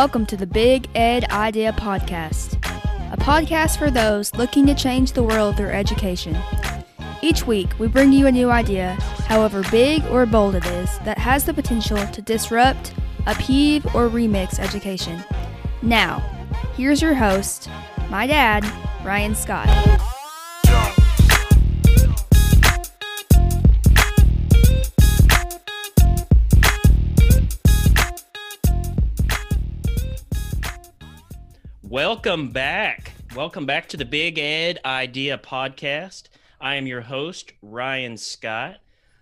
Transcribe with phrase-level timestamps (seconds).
[0.00, 2.54] Welcome to the Big Ed Idea Podcast,
[3.12, 6.38] a podcast for those looking to change the world through education.
[7.20, 8.92] Each week, we bring you a new idea,
[9.28, 12.94] however big or bold it is, that has the potential to disrupt,
[13.26, 15.22] upheave, or remix education.
[15.82, 16.20] Now,
[16.78, 17.68] here's your host,
[18.08, 18.64] my dad,
[19.04, 19.68] Ryan Scott.
[31.90, 33.14] Welcome back.
[33.34, 36.28] Welcome back to the Big Ed Idea Podcast.
[36.60, 38.76] I am your host, Ryan Scott.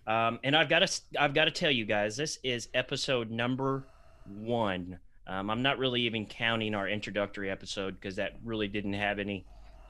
[0.07, 3.87] Um, and I've got to I've got to tell you guys, this is episode number
[4.27, 4.99] one.
[5.27, 9.47] Um, I'm not really even counting our introductory episode because that really didn't have any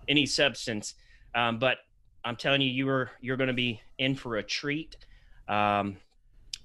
[0.09, 0.95] any substance.
[1.35, 1.79] Um, but
[2.25, 4.97] I'm telling you, you are you're going to be in for a treat.
[5.49, 5.97] Um,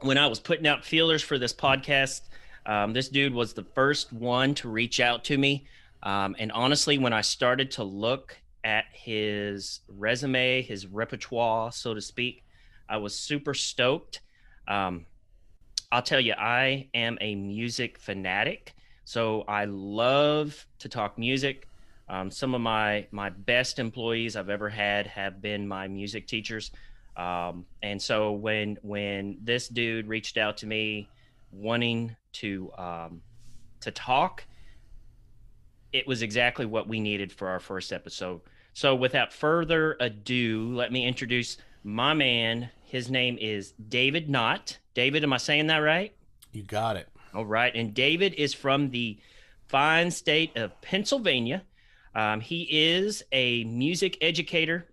[0.01, 2.21] when I was putting out feelers for this podcast,
[2.67, 5.65] um, this dude was the first one to reach out to me.
[6.03, 12.01] Um, and honestly, when I started to look at his resume, his repertoire, so to
[12.01, 12.43] speak,
[12.87, 14.21] I was super stoked.
[14.67, 15.05] Um,
[15.91, 18.73] I'll tell you, I am a music fanatic.
[19.05, 21.67] So I love to talk music.
[22.09, 26.71] Um, some of my my best employees I've ever had have been my music teachers.
[27.15, 31.07] Um, and so when when this dude reached out to me
[31.51, 33.21] wanting to um,
[33.81, 34.45] to talk,
[35.93, 38.41] it was exactly what we needed for our first episode.
[38.73, 42.69] So, without further ado, let me introduce my man.
[42.83, 44.79] His name is David Knott.
[44.95, 46.15] David, am I saying that right?
[46.51, 47.07] You got it.
[47.33, 47.73] All right.
[47.75, 49.19] And David is from the
[49.67, 51.63] fine state of Pennsylvania.
[52.15, 54.87] Um, he is a music educator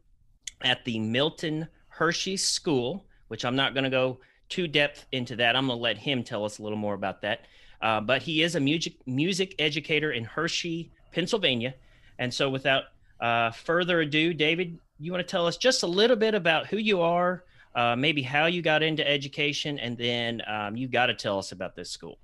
[0.62, 5.56] at the Milton Hershey School, which I'm not going to go too depth into that.
[5.56, 7.46] I'm going to let him tell us a little more about that.
[7.82, 11.74] Uh, but he is a music music educator in Hershey, Pennsylvania.
[12.18, 12.84] And so, without
[13.20, 16.76] uh, further ado, David, you want to tell us just a little bit about who
[16.76, 17.44] you are,
[17.74, 21.52] uh, maybe how you got into education, and then um, you got to tell us
[21.52, 22.18] about this school.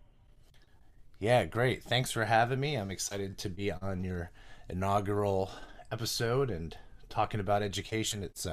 [1.18, 1.82] Yeah, great.
[1.82, 2.74] Thanks for having me.
[2.74, 4.30] I'm excited to be on your
[4.68, 5.50] inaugural
[5.90, 6.76] episode and
[7.08, 8.22] talking about education.
[8.22, 8.46] It's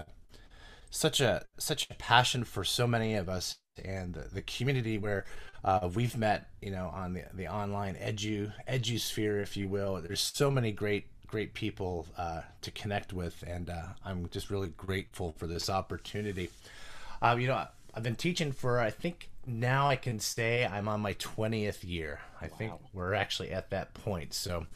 [0.89, 5.25] such a such a passion for so many of us and the, the community where
[5.63, 10.01] uh, we've met, you know, on the the online edu edu sphere, if you will.
[10.01, 14.69] There's so many great great people uh, to connect with, and uh, I'm just really
[14.69, 16.50] grateful for this opportunity.
[17.22, 21.01] Um, you know, I've been teaching for I think now I can say I'm on
[21.01, 22.19] my 20th year.
[22.39, 22.56] I wow.
[22.57, 24.33] think we're actually at that point.
[24.33, 24.67] So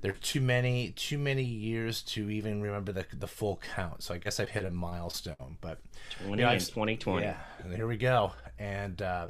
[0.00, 4.02] there are too many too many years to even remember the the full count.
[4.02, 5.56] So I guess I've hit a milestone.
[5.60, 5.78] But
[6.26, 7.24] 20 you know, 2020.
[7.24, 7.36] Yeah,
[7.74, 8.32] here we go.
[8.58, 9.28] And uh,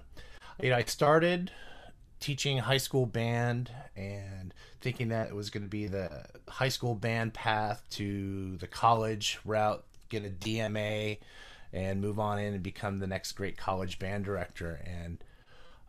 [0.61, 1.51] you know, I started
[2.21, 6.95] teaching high school band and thinking that it was going to be the high school
[6.95, 11.19] band path to the college route, get a DMA,
[11.73, 14.81] and move on in and become the next great college band director.
[14.85, 15.23] And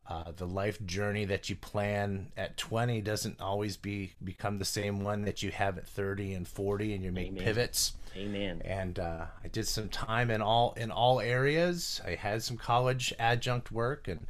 [0.09, 5.03] uh, the life journey that you plan at 20 doesn't always be become the same
[5.03, 7.43] one that you have at 30 and 40 and you make Amen.
[7.43, 8.61] pivots Amen.
[8.65, 12.01] And uh, I did some time in all in all areas.
[12.05, 14.25] I had some college adjunct work and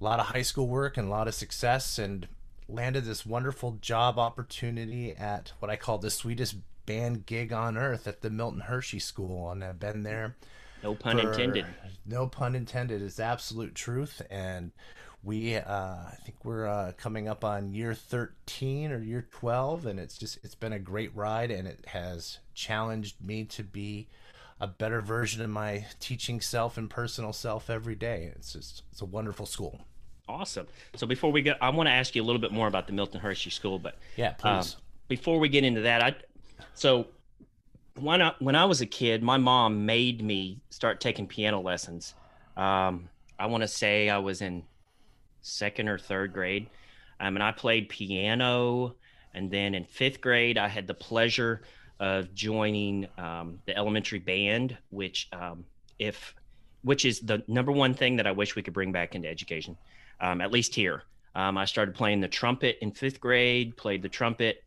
[0.00, 2.26] a lot of high school work and a lot of success, and
[2.68, 6.56] landed this wonderful job opportunity at what I call the sweetest
[6.86, 10.34] band gig on earth at the Milton Hershey School, and I've been there.
[10.82, 11.66] No pun for, intended.
[12.06, 13.02] No pun intended.
[13.02, 14.72] It's absolute truth, and
[15.22, 20.00] we uh, I think we're uh, coming up on year 13 or year 12 and
[20.00, 24.08] it's just it's been a great ride and it has challenged me to be
[24.60, 28.32] a better version of my teaching self and personal self every day.
[28.36, 29.80] It's just it's a wonderful school.
[30.28, 30.66] Awesome.
[30.96, 32.92] So before we go i want to ask you a little bit more about the
[32.92, 34.74] milton hershey school but yeah please.
[34.74, 36.14] um, before we get into that i
[36.74, 37.06] so
[37.98, 42.14] when I, when I was a kid my mom made me start taking piano lessons
[42.56, 43.08] um,
[43.38, 44.62] i want to say i was in
[45.42, 46.70] second or third grade.
[47.20, 48.94] Um, and I played piano.
[49.34, 51.62] And then in fifth grade, I had the pleasure
[52.00, 55.64] of joining um, the elementary band, which, um,
[55.98, 56.34] if,
[56.82, 59.76] which is the number one thing that I wish we could bring back into education,
[60.20, 61.02] um, at least here.
[61.34, 64.64] Um, I started playing the trumpet in fifth grade, played the trumpet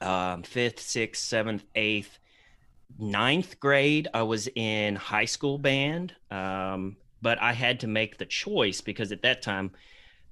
[0.00, 2.18] um, fifth, sixth, seventh, eighth,
[2.98, 4.08] ninth grade.
[4.12, 6.14] I was in high school band.
[6.30, 9.70] Um, but I had to make the choice because at that time,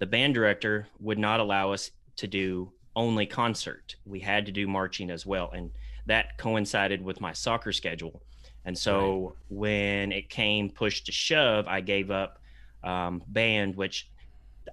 [0.01, 3.95] the band director would not allow us to do only concert.
[4.05, 5.51] We had to do marching as well.
[5.55, 5.71] And
[6.07, 8.21] that coincided with my soccer schedule.
[8.65, 9.35] And so right.
[9.49, 12.41] when it came push to shove, I gave up
[12.83, 14.09] um, band, which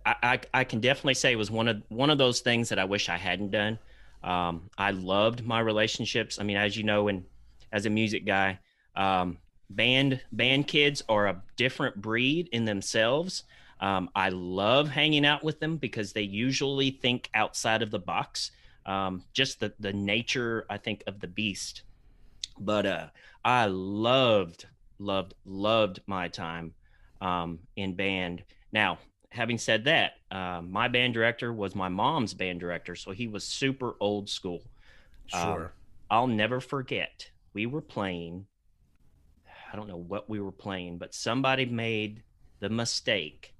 [0.05, 2.85] I, I, I can definitely say was one of one of those things that I
[2.85, 3.79] wish I hadn't done.
[4.23, 6.39] Um, I loved my relationships.
[6.39, 7.23] I mean, as you know, and
[7.71, 8.59] as a music guy,
[8.95, 9.37] um,
[9.69, 13.43] band band kids are a different breed in themselves.
[13.79, 18.51] Um, I love hanging out with them because they usually think outside of the box.
[18.85, 21.83] Um, just the the nature, I think, of the beast.
[22.59, 23.07] But uh,
[23.43, 24.65] I loved,
[24.99, 26.73] loved, loved my time
[27.21, 28.43] um, in band.
[28.71, 28.97] Now,
[29.29, 33.43] having said that, uh, my band director was my mom's band director, so he was
[33.43, 34.61] super old school.
[35.27, 35.65] Sure.
[35.65, 35.69] Um,
[36.09, 37.29] I'll never forget.
[37.57, 38.45] We were playing.
[39.73, 42.21] I don't know what we were playing, but somebody made
[42.59, 43.55] the mistake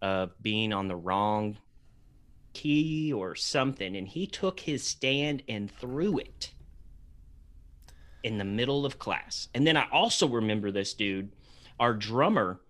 [0.00, 1.56] of being on the wrong
[2.52, 6.52] key or something, and he took his stand and threw it
[8.22, 9.48] in the middle of class.
[9.52, 11.32] And then I also remember this dude,
[11.80, 12.60] our drummer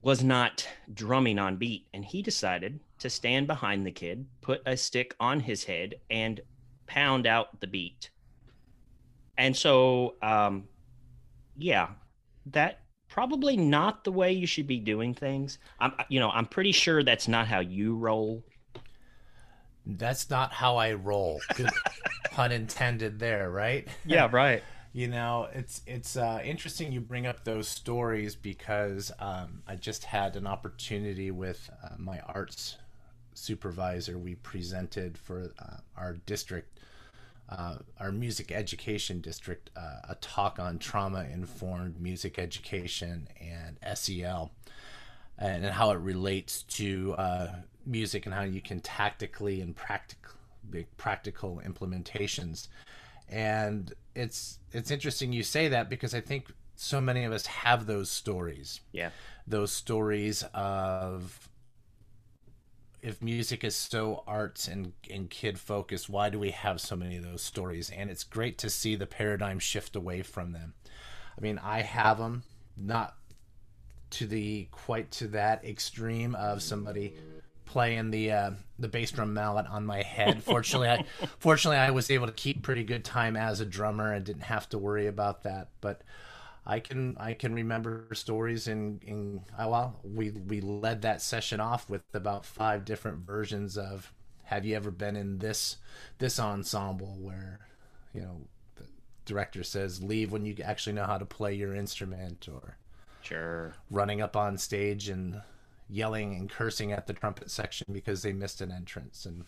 [0.00, 4.78] was not drumming on beat and he decided to stand behind the kid, put a
[4.78, 6.40] stick on his head and
[6.86, 8.08] pound out the beat.
[9.44, 10.68] And so um
[11.56, 11.88] yeah,
[12.46, 15.58] that probably not the way you should be doing things.
[15.78, 18.44] I'm you know, I'm pretty sure that's not how you roll.
[19.86, 21.40] That's not how I roll.
[22.30, 23.86] Pun intended there, right?
[24.04, 24.62] Yeah, right.
[24.96, 30.04] You know, it's it's uh, interesting you bring up those stories because um, I just
[30.04, 32.76] had an opportunity with uh, my arts
[33.34, 34.16] supervisor.
[34.16, 36.78] We presented for uh, our district,
[37.56, 44.50] uh, our music education district, uh, a talk on trauma informed music education and SEL,
[45.38, 47.48] and how it relates to uh,
[47.86, 50.32] music and how you can tactically and practical
[50.96, 52.68] practical implementations
[53.28, 56.46] and it's it's interesting you say that because I think
[56.76, 58.80] so many of us have those stories.
[58.92, 59.10] Yeah.
[59.46, 61.48] Those stories of
[63.04, 67.18] if music is so arts and, and kid focused, why do we have so many
[67.18, 67.90] of those stories?
[67.90, 70.72] And it's great to see the paradigm shift away from them.
[71.36, 72.44] I mean, I have them,
[72.78, 73.14] not
[74.10, 77.14] to the quite to that extreme of somebody
[77.66, 80.42] playing the uh, the bass drum mallet on my head.
[80.44, 81.04] Fortunately, I
[81.38, 84.66] fortunately I was able to keep pretty good time as a drummer and didn't have
[84.70, 85.68] to worry about that.
[85.82, 86.00] But
[86.66, 91.60] I can I can remember stories in in oh, well we we led that session
[91.60, 94.12] off with about five different versions of
[94.44, 95.76] have you ever been in this
[96.18, 97.60] this ensemble where
[98.14, 98.40] you know
[98.76, 98.84] the
[99.26, 102.78] director says leave when you actually know how to play your instrument or
[103.20, 103.74] sure.
[103.90, 105.40] running up on stage and
[105.88, 109.44] yelling and cursing at the trumpet section because they missed an entrance and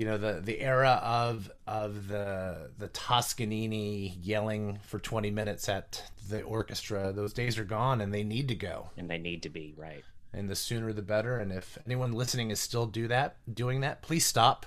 [0.00, 6.02] you know the the era of of the the Toscanini yelling for 20 minutes at
[6.30, 8.88] the orchestra those days are gone and they need to go.
[8.96, 10.02] And they need to be right.
[10.32, 11.36] And the sooner the better.
[11.36, 14.64] And if anyone listening is still do that doing that please stop.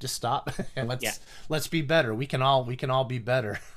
[0.00, 1.14] Just stop and let's yeah.
[1.48, 2.14] let's be better.
[2.14, 3.58] We can all we can all be better.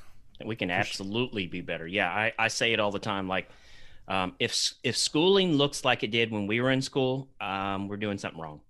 [0.44, 1.86] We can absolutely be better.
[1.86, 3.48] Yeah I, I say it all the time like
[4.08, 7.96] um, if if schooling looks like it did when we were in school, um, we're
[7.96, 8.60] doing something wrong.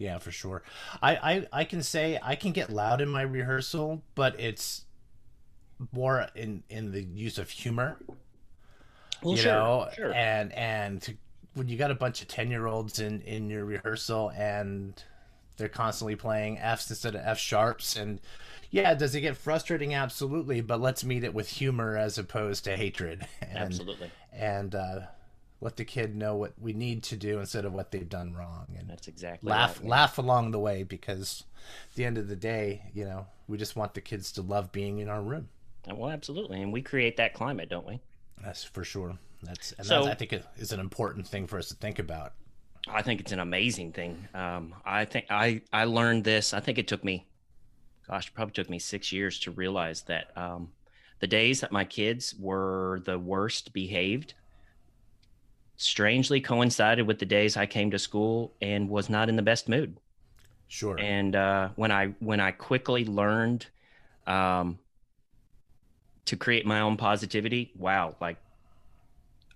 [0.00, 0.62] Yeah, for sure.
[1.02, 4.86] I, I I can say I can get loud in my rehearsal, but it's
[5.92, 7.98] more in in the use of humor.
[9.22, 10.14] Well, you sure, know, sure.
[10.14, 11.14] and and to,
[11.52, 14.94] when you got a bunch of ten year olds in in your rehearsal and
[15.58, 18.22] they're constantly playing Fs instead of F sharps and
[18.70, 19.92] yeah, does it get frustrating?
[19.92, 23.26] Absolutely, but let's meet it with humor as opposed to hatred.
[23.42, 24.10] And, Absolutely.
[24.32, 25.00] And uh,
[25.60, 28.66] let the kid know what we need to do instead of what they've done wrong.
[28.78, 31.44] And that's exactly laugh right, laugh along the way because
[31.90, 34.72] at the end of the day, you know, we just want the kids to love
[34.72, 35.48] being in our room.
[35.90, 38.00] Well, absolutely, and we create that climate, don't we?
[38.42, 39.18] That's for sure.
[39.42, 41.98] That's and so, that's, I think it is an important thing for us to think
[41.98, 42.34] about.
[42.88, 44.28] I think it's an amazing thing.
[44.34, 46.52] Um, I think I I learned this.
[46.52, 47.26] I think it took me
[48.10, 50.72] gosh, it probably took me six years to realize that um,
[51.20, 54.34] the days that my kids were the worst behaved
[55.80, 59.68] strangely coincided with the days I came to school and was not in the best
[59.68, 59.96] mood.
[60.68, 60.98] Sure.
[60.98, 63.66] And uh, when I when I quickly learned
[64.26, 64.78] um,
[66.26, 68.36] to create my own positivity, wow, like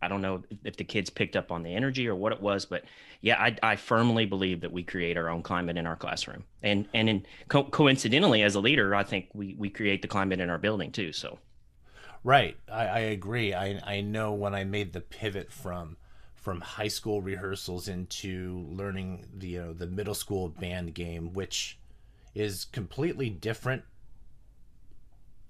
[0.01, 2.65] I don't know if the kids picked up on the energy or what it was,
[2.65, 2.85] but
[3.21, 6.89] yeah, I, I firmly believe that we create our own climate in our classroom, and
[6.95, 10.51] and in co- coincidentally, as a leader, I think we we create the climate in
[10.51, 11.13] our building too.
[11.13, 11.39] So,
[12.25, 13.55] right, I, I agree.
[13.55, 15.97] I I know when I made the pivot from
[16.45, 21.79] from high school rehearsals into learning the you know, the middle school band game, which
[22.35, 23.83] is completely different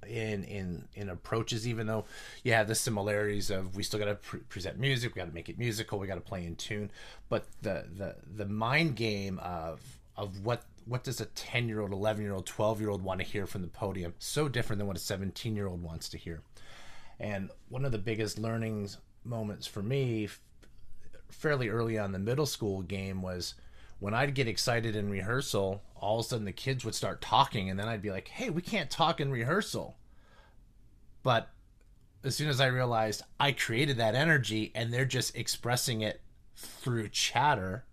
[0.07, 2.05] in in in approaches even though
[2.43, 5.33] you have the similarities of we still got to pre- present music we got to
[5.33, 6.91] make it musical we got to play in tune
[7.31, 9.81] but the the the mind game of
[10.15, 13.21] of what what does a 10 year old 11 year old 12 year old want
[13.21, 16.19] to hear from the podium so different than what a 17 year old wants to
[16.19, 16.43] hear.
[17.19, 20.29] And one of the biggest learnings moments for me
[21.35, 23.55] fairly early on the middle school game was
[23.99, 27.71] when I'd get excited in rehearsal, all of a sudden the kids would start talking,
[27.71, 29.97] and then I'd be like, hey, we can't talk in rehearsal.
[31.23, 31.51] But
[32.23, 36.21] as soon as I realized I created that energy and they're just expressing it
[36.57, 37.85] through chatter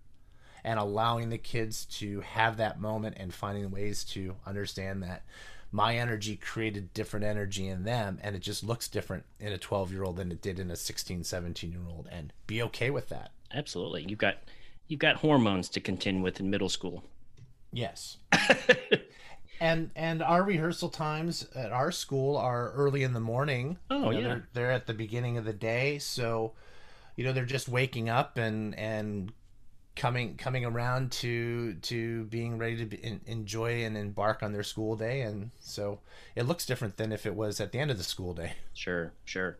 [0.64, 5.24] and allowing the kids to have that moment and finding ways to understand that
[5.72, 9.92] my energy created different energy in them and it just looks different in a 12
[9.92, 13.10] year old than it did in a 16 17 year old and be okay with
[13.10, 14.38] that absolutely you've got
[14.92, 17.01] you've got hormones to contend with in middle school.
[17.72, 18.18] Yes.
[19.62, 23.78] and and our rehearsal times at our school are early in the morning.
[23.90, 24.28] Oh you know, yeah.
[24.28, 26.51] They're, they're at the beginning of the day, so
[27.16, 29.32] you know they're just waking up and and
[29.96, 34.96] coming coming around to to being ready to be, enjoy and embark on their school
[34.96, 36.00] day and so
[36.36, 39.12] it looks different than if it was at the end of the school day sure
[39.26, 39.58] sure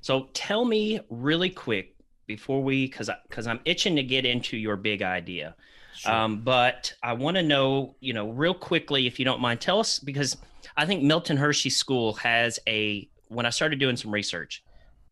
[0.00, 1.96] so tell me really quick
[2.26, 5.54] before we because because I'm itching to get into your big idea.
[5.96, 6.12] Sure.
[6.12, 9.80] Um, but I want to know, you know, real quickly, if you don't mind, tell
[9.80, 10.36] us because
[10.76, 13.08] I think Milton Hershey School has a.
[13.28, 14.62] When I started doing some research,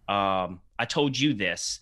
[0.08, 1.80] um, I told you this,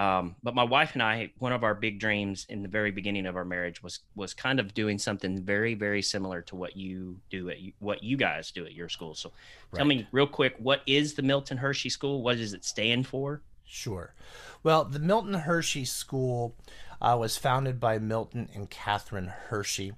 [0.00, 3.26] um, but my wife and I, one of our big dreams in the very beginning
[3.26, 7.18] of our marriage was was kind of doing something very very similar to what you
[7.28, 9.14] do at what you guys do at your school.
[9.14, 9.30] So,
[9.70, 9.78] right.
[9.78, 12.22] tell me real quick, what is the Milton Hershey School?
[12.22, 13.42] What does it stand for?
[13.66, 14.14] Sure.
[14.62, 16.56] Well, the Milton Hershey School
[17.02, 19.92] uh, was founded by Milton and Catherine Hershey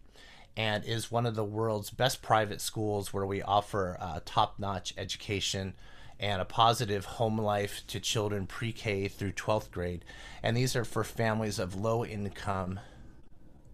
[0.57, 4.95] and is one of the world's best private schools where we offer uh, top notch
[4.99, 5.75] education
[6.23, 10.05] and a positive home life to children pre K through 12th grade.
[10.43, 12.79] And these are for families of low income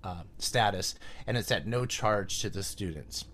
[0.02, 0.94] uh, status,
[1.26, 3.26] and it's at no charge to the students.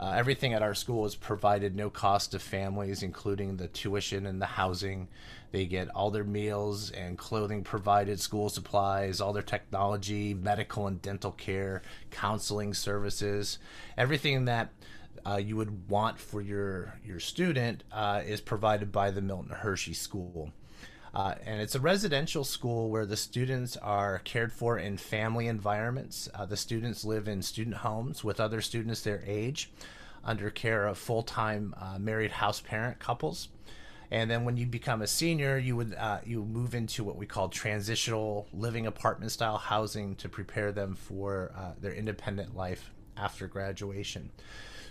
[0.00, 4.40] Uh, everything at our school is provided no cost to families, including the tuition and
[4.42, 5.08] the housing.
[5.52, 11.00] They get all their meals and clothing provided, school supplies, all their technology, medical and
[11.00, 13.58] dental care, counseling services,
[13.96, 14.70] everything that
[15.26, 19.94] uh, you would want for your your student uh, is provided by the Milton Hershey
[19.94, 20.52] School.
[21.14, 26.28] Uh, and it's a residential school where the students are cared for in family environments.
[26.34, 29.70] Uh, the students live in student homes with other students their age
[30.24, 33.48] under care of full time uh, married house parent couples.
[34.10, 37.26] And then when you become a senior, you would uh, you move into what we
[37.26, 44.30] call transitional living apartment style housing to prepare them for their independent life after graduation.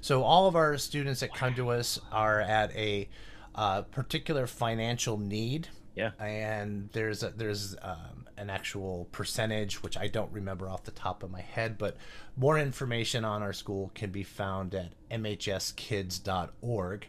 [0.03, 3.09] So all of our students that come to us are at a
[3.55, 6.11] uh, particular financial need yeah.
[6.19, 11.23] And there's a, there's um, an actual percentage which I don't remember off the top
[11.23, 11.97] of my head, but
[12.35, 17.07] more information on our school can be found at mhskids.org.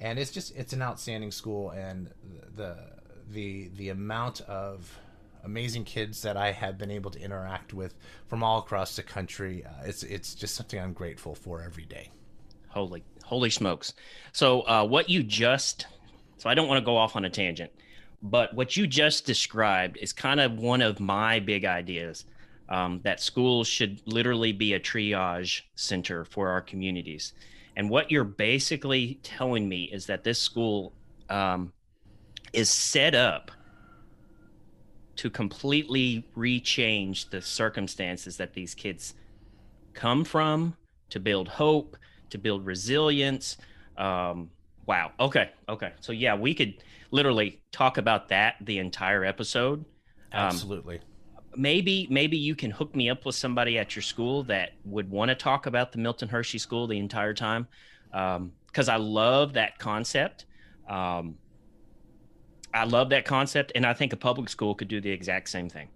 [0.00, 2.10] And it's just it's an outstanding school, and
[2.56, 2.76] the
[3.30, 4.98] the the amount of
[5.44, 7.94] amazing kids that I have been able to interact with
[8.28, 12.10] from all across the country, uh, it's it's just something I'm grateful for every day.
[12.68, 13.94] Holy holy smokes!
[14.32, 15.86] So uh, what you just
[16.38, 17.70] so I don't want to go off on a tangent
[18.22, 22.24] but what you just described is kind of one of my big ideas
[22.68, 27.32] um, that schools should literally be a triage center for our communities.
[27.76, 30.92] And what you're basically telling me is that this school
[31.28, 31.72] um,
[32.52, 33.50] is set up
[35.16, 39.14] to completely rechange the circumstances that these kids
[39.92, 40.76] come from,
[41.10, 41.96] to build hope,
[42.30, 43.58] to build resilience.
[43.96, 44.50] Um,
[44.86, 45.12] wow.
[45.20, 45.50] Okay.
[45.68, 45.92] Okay.
[46.00, 49.80] So, yeah, we could literally talk about that the entire episode.
[50.32, 50.96] Um, Absolutely.
[50.96, 51.04] Um,
[51.56, 55.28] maybe maybe you can hook me up with somebody at your school that would want
[55.28, 57.68] to talk about the Milton Hershey School the entire time
[58.10, 60.46] because um, I love that concept.
[60.88, 61.36] Um,
[62.74, 65.68] I love that concept, and I think a public school could do the exact same
[65.68, 65.88] thing.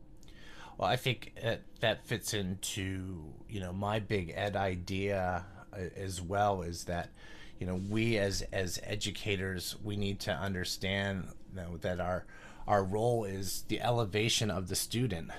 [0.78, 6.20] Well, I think it, that fits into you know my big ed idea uh, as
[6.20, 7.10] well is that
[7.58, 12.26] you know we as as educators we need to understand you know, that our
[12.66, 15.30] our role is the elevation of the student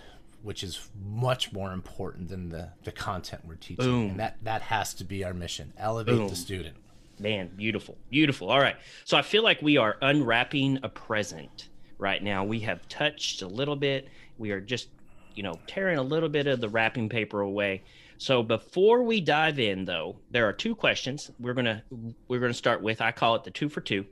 [0.42, 4.10] which is much more important than the the content we're teaching Boom.
[4.12, 6.30] and that that has to be our mission elevate Boom.
[6.30, 6.78] the student
[7.20, 12.24] man beautiful beautiful all right so i feel like we are unwrapping a present right
[12.24, 14.08] now we have touched a little bit
[14.38, 14.90] we are just
[15.36, 17.84] you know tearing a little bit of the wrapping paper away
[18.18, 21.84] So before we dive in, though, there are two questions we're gonna
[22.28, 23.02] we're gonna start with.
[23.02, 24.06] I call it the two for two.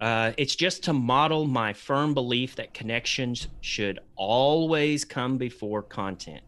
[0.00, 6.42] Uh, it's just to model my firm belief that connections should always come before content.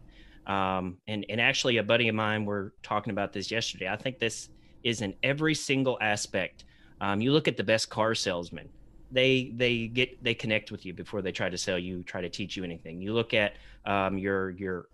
[0.45, 3.89] Um, and and actually, a buddy of mine were talking about this yesterday.
[3.89, 4.49] I think this
[4.85, 6.63] is in every single aspect.
[7.01, 8.69] Um, you look at the best car salesman;
[9.11, 12.29] they they get they connect with you before they try to sell you, try to
[12.29, 13.01] teach you anything.
[13.01, 14.87] You look at um, your your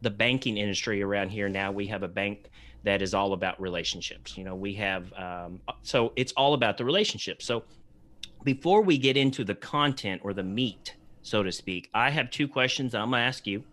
[0.00, 1.70] the banking industry around here now.
[1.70, 2.50] We have a bank
[2.84, 4.38] that is all about relationships.
[4.38, 7.42] You know, we have um, so it's all about the relationship.
[7.42, 7.64] So
[8.44, 12.46] before we get into the content or the meat, so to speak, I have two
[12.48, 13.64] questions I'm to ask you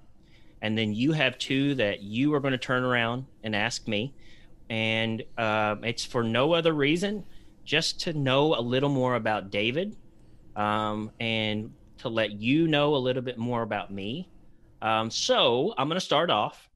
[0.62, 4.14] and then you have two that you are going to turn around and ask me
[4.72, 7.26] and uh, it's for no other reason
[7.66, 9.96] just to know a little more about david
[10.56, 14.30] um, and to let you know a little bit more about me
[14.82, 16.70] um, so i'm going to start off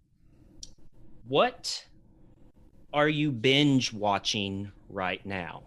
[1.28, 1.86] what
[2.94, 5.64] are you binge watching right now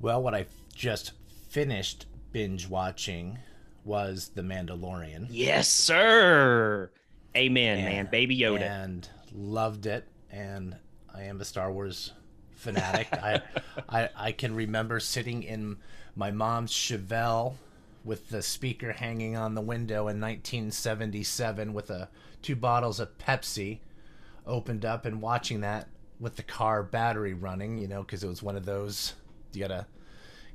[0.00, 0.44] well what i
[0.74, 1.12] just
[1.48, 3.38] finished binge watching
[3.84, 5.26] was The Mandalorian.
[5.28, 6.90] Yes, sir.
[7.36, 8.08] Amen, and, man.
[8.10, 8.60] Baby Yoda.
[8.60, 10.06] And loved it.
[10.30, 10.76] And
[11.14, 12.12] I am a Star Wars
[12.54, 13.08] fanatic.
[13.12, 13.42] I,
[13.88, 15.78] I I can remember sitting in
[16.16, 17.54] my mom's Chevelle
[18.04, 22.08] with the speaker hanging on the window in 1977 with a
[22.40, 23.78] two bottles of Pepsi
[24.46, 28.42] opened up and watching that with the car battery running, you know, because it was
[28.42, 29.14] one of those
[29.52, 29.86] you gotta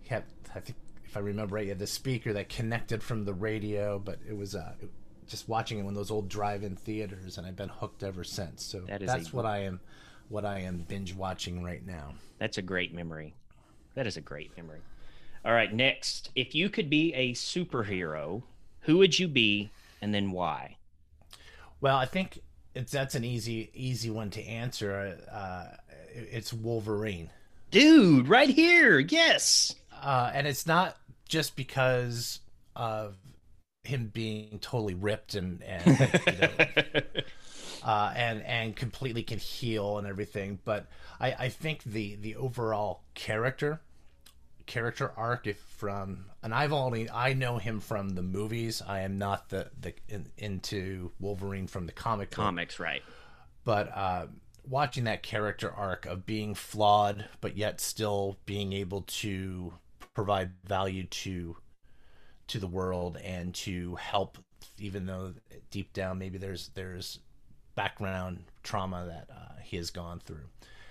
[0.10, 0.24] have
[0.56, 3.98] I think if I remember right, you had the speaker that connected from the radio,
[4.00, 4.74] but it was uh,
[5.28, 8.64] just watching it in those old drive-in theaters, and I've been hooked ever since.
[8.64, 9.80] So that is that's a, what I am,
[10.30, 12.14] what I am binge watching right now.
[12.40, 13.34] That's a great memory.
[13.96, 14.80] That is a great memory.
[15.46, 18.44] All right, next, if you could be a superhero,
[18.82, 19.70] who would you be,
[20.02, 20.78] and then why?
[21.80, 22.40] Well, I think
[22.74, 25.18] it's that's an easy easy one to answer.
[25.32, 25.76] Uh,
[26.14, 27.30] it's Wolverine.
[27.70, 29.00] Dude, right here.
[29.00, 32.40] Yes uh, and it's not just because
[32.76, 33.16] of
[33.88, 37.02] him being totally ripped and and you know,
[37.84, 40.60] uh, and and completely can heal and everything.
[40.64, 40.88] But
[41.20, 43.82] I, I think the the overall character
[44.66, 48.82] character arc if from and I've only I know him from the movies.
[48.86, 52.86] I am not the the in, into Wolverine from the comic comics, book.
[52.86, 53.02] right?
[53.64, 54.28] But uh,
[54.68, 59.74] watching that character arc of being flawed but yet still being able to
[60.14, 61.56] provide value to
[62.48, 64.38] to the world and to help
[64.80, 65.34] even though
[65.72, 67.20] deep down maybe there's there's
[67.76, 70.46] background trauma that uh, he has gone through.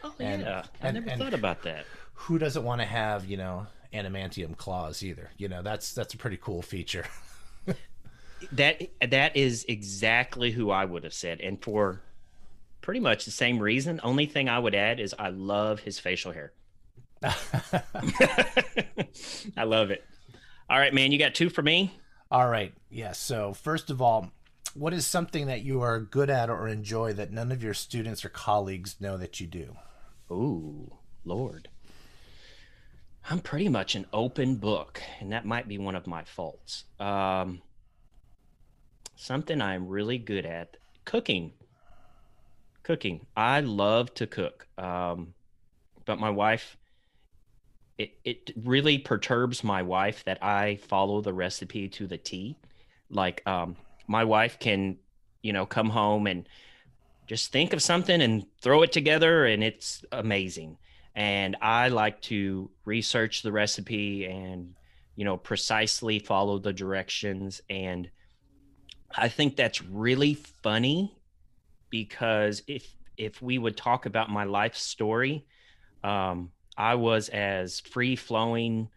[0.04, 1.84] Oh and, yeah i never and thought about that.
[2.14, 5.30] who doesn't want to have you know adamantium claws either?
[5.36, 7.06] You know that's that's a pretty cool feature.
[8.52, 11.40] That that is exactly who i would have said.
[11.40, 12.02] And for
[12.82, 16.32] pretty much the same reason only thing i would add is i love his facial
[16.32, 16.52] hair.
[19.56, 20.04] I love it.
[20.68, 21.96] All right, man, you got two for me?
[22.30, 22.72] All right.
[22.90, 22.98] Yes.
[22.98, 24.32] Yeah, so, first of all,
[24.74, 28.24] what is something that you are good at or enjoy that none of your students
[28.24, 29.76] or colleagues know that you do?
[30.30, 30.92] Ooh,
[31.24, 31.68] Lord.
[33.30, 36.84] I'm pretty much an open book, and that might be one of my faults.
[36.98, 37.62] Um,
[39.14, 41.52] something I'm really good at cooking.
[42.82, 43.26] Cooking.
[43.36, 44.66] I love to cook.
[44.78, 45.34] Um,
[46.04, 46.76] but my wife,
[47.98, 52.56] it, it really perturbs my wife that I follow the recipe to the T.
[53.10, 54.98] Like, um, my wife can,
[55.42, 56.48] you know, come home and
[57.26, 60.78] just think of something and throw it together, and it's amazing.
[61.14, 64.74] And I like to research the recipe and,
[65.16, 67.62] you know, precisely follow the directions.
[67.70, 68.10] And
[69.16, 71.16] I think that's really funny
[71.90, 75.46] because if if we would talk about my life story,
[76.04, 78.88] um, I was as free flowing,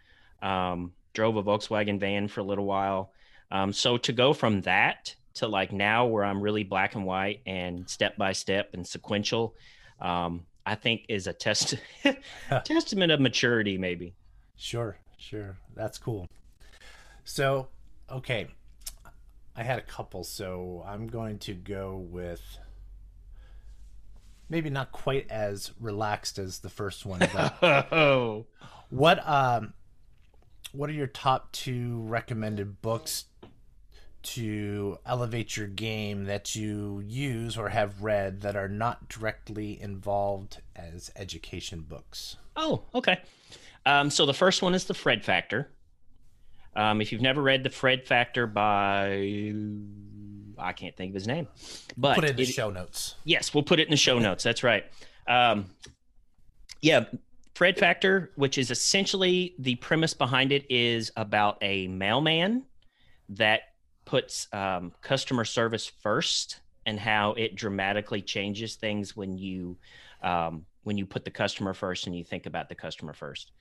[0.42, 3.12] um, drove a Volkswagen van for a little while.
[3.52, 7.42] Um, so to go from that to like now where I'm really black and white
[7.46, 9.56] and step by step and sequential,
[10.00, 11.76] um, I think is a test
[12.66, 14.14] testament of maturity, maybe.
[14.56, 15.58] Sure, sure.
[15.76, 16.28] That's cool.
[17.24, 17.68] So,
[18.12, 18.48] okay.
[19.56, 22.42] I had a couple, so I'm going to go with
[24.50, 27.22] maybe not quite as relaxed as the first one.
[27.62, 28.46] oh.
[28.90, 29.74] What um
[30.72, 33.26] what are your top two recommended books
[34.22, 40.62] to elevate your game that you use or have read that are not directly involved
[40.76, 42.38] as education books?
[42.56, 43.20] Oh, okay.
[43.86, 45.70] Um, so the first one is the Fred Factor.
[46.76, 49.54] Um, if you've never read the Fred Factor by,
[50.60, 51.48] I can't think of his name,
[51.98, 53.16] but Put it in the it- show notes.
[53.24, 54.44] Yes, we'll put it in the show notes.
[54.44, 54.86] That's right.
[55.28, 55.66] Um,
[56.82, 57.06] yeah,
[57.56, 62.64] Fred Factor, which is essentially the premise behind it, is about a mailman
[63.30, 63.62] that
[64.06, 69.78] puts um, customer service first and how it dramatically changes things when you
[70.24, 73.52] um, when you put the customer first and you think about the customer first.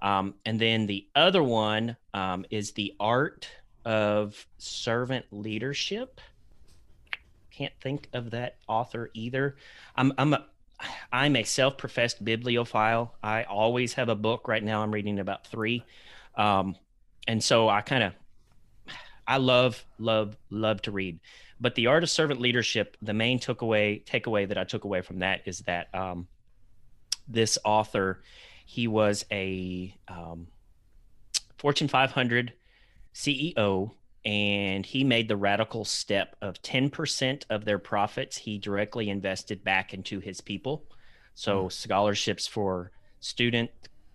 [0.00, 3.48] Um, and then the other one um, is the art
[3.84, 6.20] of servant leadership
[7.50, 9.56] can't think of that author either.
[9.96, 10.46] I'm I'm a
[11.12, 13.14] I'm a self-professed bibliophile.
[13.22, 14.46] I always have a book.
[14.46, 15.84] Right now, I'm reading about three,
[16.36, 16.76] um,
[17.26, 18.12] and so I kind of
[19.26, 21.20] I love love love to read.
[21.60, 25.02] But the art of servant leadership, the main took away takeaway that I took away
[25.02, 26.28] from that is that um,
[27.26, 28.22] this author,
[28.64, 30.46] he was a um,
[31.58, 32.52] Fortune 500
[33.14, 33.90] CEO
[34.24, 39.94] and he made the radical step of 10% of their profits he directly invested back
[39.94, 40.84] into his people.
[41.34, 43.70] So scholarships for student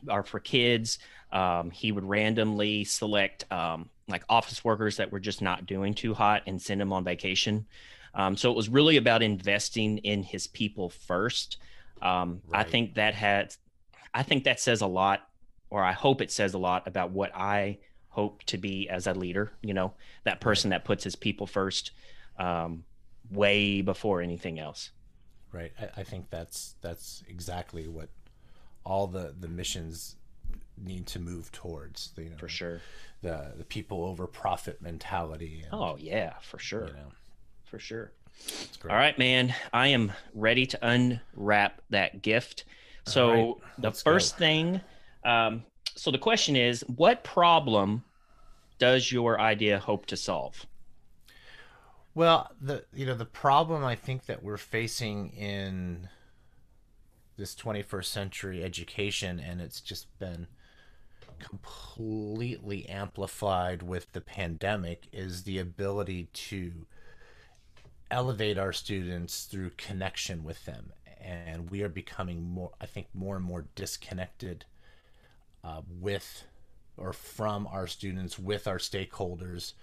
[0.09, 0.99] or for kids
[1.33, 6.13] um, he would randomly select um, like office workers that were just not doing too
[6.13, 7.65] hot and send them on vacation.
[8.13, 11.57] Um, so it was really about investing in his people first.
[12.01, 13.55] Um, i think that had
[14.13, 15.25] i think that says a lot
[15.69, 17.77] or i hope it says a lot about what i
[18.13, 21.91] hope to be as a leader you know that person that puts his people first
[22.39, 22.83] um,
[23.31, 24.91] way before anything else
[25.53, 25.71] Right.
[25.79, 28.09] I, I think that's that's exactly what
[28.83, 30.15] all the the missions
[30.83, 32.11] need to move towards.
[32.17, 32.81] You know, for sure
[33.21, 35.61] the the people over profit mentality.
[35.63, 37.11] And, oh yeah for sure you know,
[37.65, 38.11] for sure
[38.89, 42.65] all right man i am ready to unwrap that gift
[43.05, 44.11] so right, the let's go.
[44.11, 44.81] first thing
[45.23, 45.63] um,
[45.95, 48.03] so the question is what problem
[48.79, 50.65] does your idea hope to solve?
[52.15, 56.09] Well, the you know the problem I think that we're facing in
[57.37, 60.47] this 21st century education, and it's just been
[61.39, 66.85] completely amplified with the pandemic, is the ability to
[68.11, 73.35] elevate our students through connection with them, and we are becoming more, I think, more
[73.35, 74.65] and more disconnected
[75.63, 76.45] uh, with
[76.97, 79.73] or from our students with our stakeholders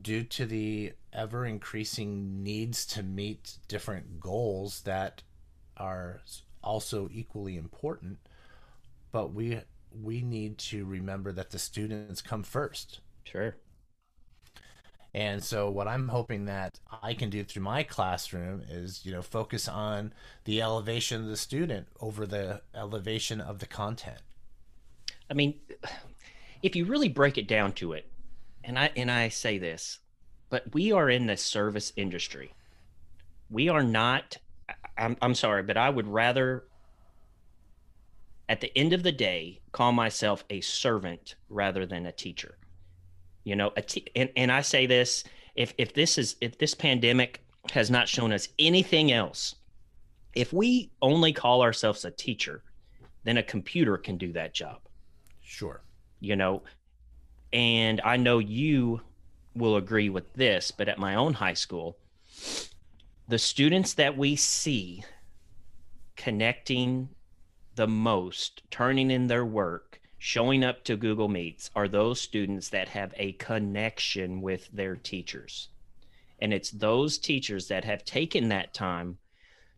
[0.00, 5.22] due to the ever increasing needs to meet different goals that
[5.76, 6.20] are
[6.62, 8.18] also equally important.
[9.10, 9.60] But we
[10.02, 13.00] we need to remember that the students come first.
[13.24, 13.56] Sure.
[15.14, 19.20] And so what i'm hoping that i can do through my classroom is you know
[19.20, 24.22] focus on the elevation of the student over the elevation of the content
[25.32, 25.58] I mean,
[26.62, 28.06] if you really break it down to it,
[28.64, 29.98] and I and I say this,
[30.50, 32.52] but we are in the service industry.
[33.48, 34.36] We are not.
[34.98, 36.64] I'm I'm sorry, but I would rather,
[38.50, 42.58] at the end of the day, call myself a servant rather than a teacher.
[43.44, 45.24] You know, a te- and and I say this
[45.56, 47.40] if if this is if this pandemic
[47.72, 49.54] has not shown us anything else,
[50.34, 52.62] if we only call ourselves a teacher,
[53.24, 54.82] then a computer can do that job
[55.52, 55.82] sure.
[56.20, 56.62] you know
[57.52, 59.00] and i know you
[59.54, 61.96] will agree with this but at my own high school
[63.28, 65.04] the students that we see
[66.16, 67.08] connecting
[67.74, 72.88] the most turning in their work showing up to google meets are those students that
[72.88, 75.68] have a connection with their teachers.
[76.40, 79.18] And it's those teachers that have taken that time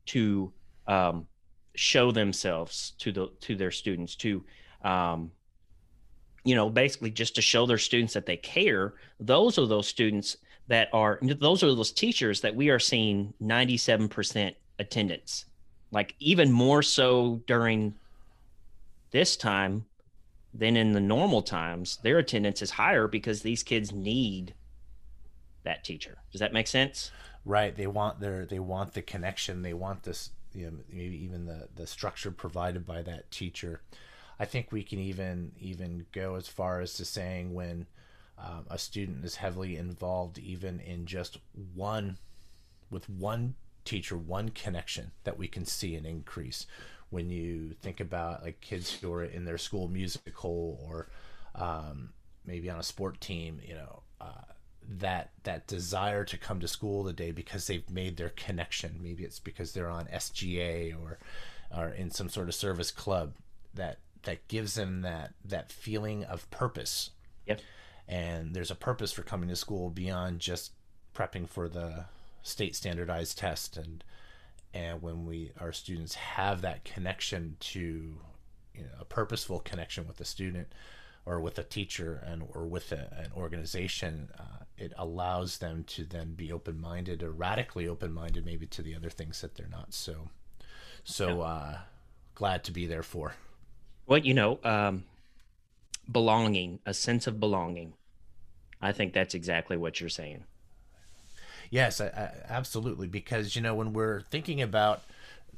[0.07, 0.53] to
[0.87, 1.27] um,
[1.75, 4.45] show themselves to the to their students to
[4.83, 5.31] um,
[6.45, 8.95] you know, basically just to show their students that they care.
[9.19, 10.37] Those are those students
[10.69, 15.47] that are, those are those teachers that we are seeing 97% attendance.
[15.91, 17.95] Like even more so during
[19.11, 19.85] this time
[20.53, 24.55] than in the normal times, their attendance is higher because these kids need
[25.65, 26.19] that teacher.
[26.31, 27.11] Does that make sense?
[27.45, 31.47] right they want their they want the connection they want this you know maybe even
[31.47, 33.81] the the structure provided by that teacher
[34.39, 37.87] i think we can even even go as far as to saying when
[38.39, 41.39] um, a student is heavily involved even in just
[41.75, 42.19] one
[42.91, 46.67] with one teacher one connection that we can see an increase.
[47.11, 51.09] When you think about like kids who are in their school musical or
[51.55, 52.11] um,
[52.45, 54.53] maybe on a sport team you know uh,
[54.99, 58.99] that that desire to come to school today because they've made their connection.
[59.01, 61.19] Maybe it's because they're on SGA or
[61.77, 63.35] or in some sort of service club
[63.75, 67.11] that that gives them that that feeling of purpose.
[67.47, 67.61] Yep.
[68.09, 70.73] and there's a purpose for coming to school beyond just
[71.15, 72.07] prepping for the
[72.43, 73.77] state standardized test.
[73.77, 74.05] And
[74.73, 78.19] and when we our students have that connection to
[78.75, 80.69] you know a purposeful connection with the student
[81.27, 86.05] or with a teacher and or with a, an organization uh, it allows them to
[86.05, 89.95] then be open-minded or radically open-minded maybe to the other things that they're not.
[89.95, 90.29] So
[91.05, 91.79] so uh,
[92.35, 93.35] glad to be there for
[94.07, 95.05] well you know um,
[96.11, 97.93] belonging a sense of belonging
[98.81, 100.45] i think that's exactly what you're saying
[101.71, 103.09] Yes, I, I, absolutely.
[103.09, 105.03] Because you know, when we're thinking about,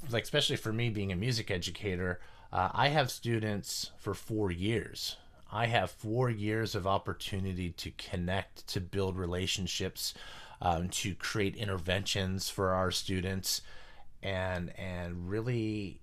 [0.09, 2.19] like, especially for me being a music educator,
[2.51, 5.17] uh, I have students for four years.
[5.51, 10.13] I have four years of opportunity to connect, to build relationships,
[10.59, 13.61] um, to create interventions for our students,
[14.23, 15.99] and and really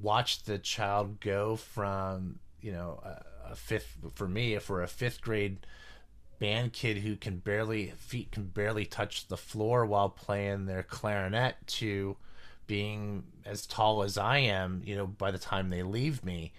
[0.00, 4.88] watch the child go from you know a, a fifth for me if for a
[4.88, 5.58] fifth grade
[6.38, 11.54] band kid who can barely feet can barely touch the floor while playing their clarinet
[11.66, 12.16] to
[12.66, 16.52] being as tall as I am, you know, by the time they leave me.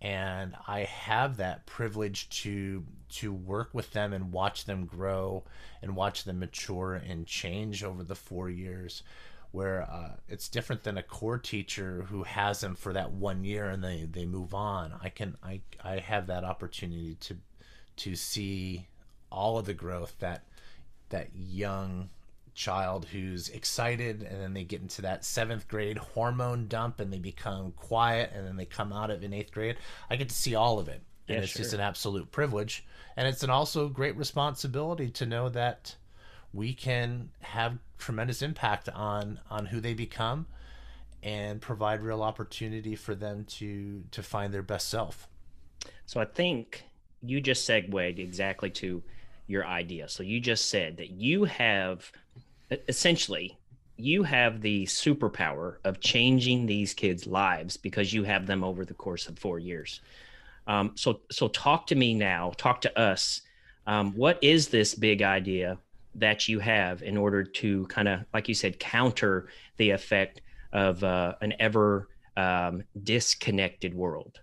[0.00, 5.44] And I have that privilege to to work with them and watch them grow
[5.80, 9.04] and watch them mature and change over the four years
[9.54, 13.68] where uh, it's different than a core teacher who has them for that one year
[13.70, 14.92] and they, they move on.
[15.00, 17.36] I can I I have that opportunity to
[17.98, 18.88] to see
[19.30, 20.42] all of the growth that
[21.10, 22.10] that young
[22.54, 27.18] child who's excited and then they get into that seventh grade hormone dump and they
[27.18, 29.76] become quiet and then they come out of in eighth grade
[30.08, 31.62] i get to see all of it and Yeah, it's sure.
[31.62, 32.84] just an absolute privilege
[33.16, 35.96] and it's an also great responsibility to know that
[36.52, 40.46] we can have tremendous impact on on who they become
[41.22, 45.26] and provide real opportunity for them to to find their best self
[46.06, 46.84] So I think
[47.22, 49.02] you just segued exactly to
[49.46, 50.08] your idea.
[50.08, 52.12] So you just said that you have
[52.88, 53.58] essentially
[53.96, 58.94] you have the superpower of changing these kids' lives because you have them over the
[58.94, 60.00] course of four years.
[60.66, 62.52] Um, so so talk to me now.
[62.56, 63.42] Talk to us.
[63.86, 65.78] Um, what is this big idea
[66.14, 70.40] that you have in order to kind of, like you said, counter the effect
[70.72, 74.40] of uh, an ever um, disconnected world?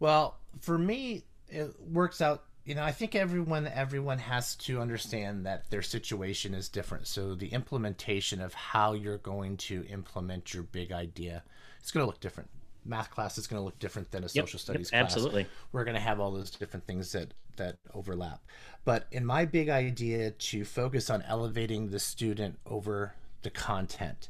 [0.00, 2.44] Well, for me, it works out.
[2.64, 7.06] You know, I think everyone everyone has to understand that their situation is different.
[7.06, 11.42] So the implementation of how you're going to implement your big idea,
[11.80, 12.50] it's going to look different.
[12.88, 15.02] Math class is going to look different than a Yep, social yep, studies class.
[15.02, 15.46] absolutely.
[15.72, 18.40] We're going to have all those different things that that overlap.
[18.84, 24.28] But in my big idea to focus on elevating the student over the content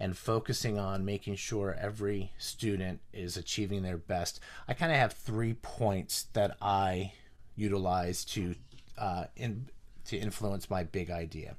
[0.00, 5.12] and focusing on making sure every student is achieving their best, I kind of have
[5.12, 7.12] three points that I
[7.56, 8.54] utilize to
[8.98, 9.68] uh, in
[10.06, 11.56] to influence my big idea.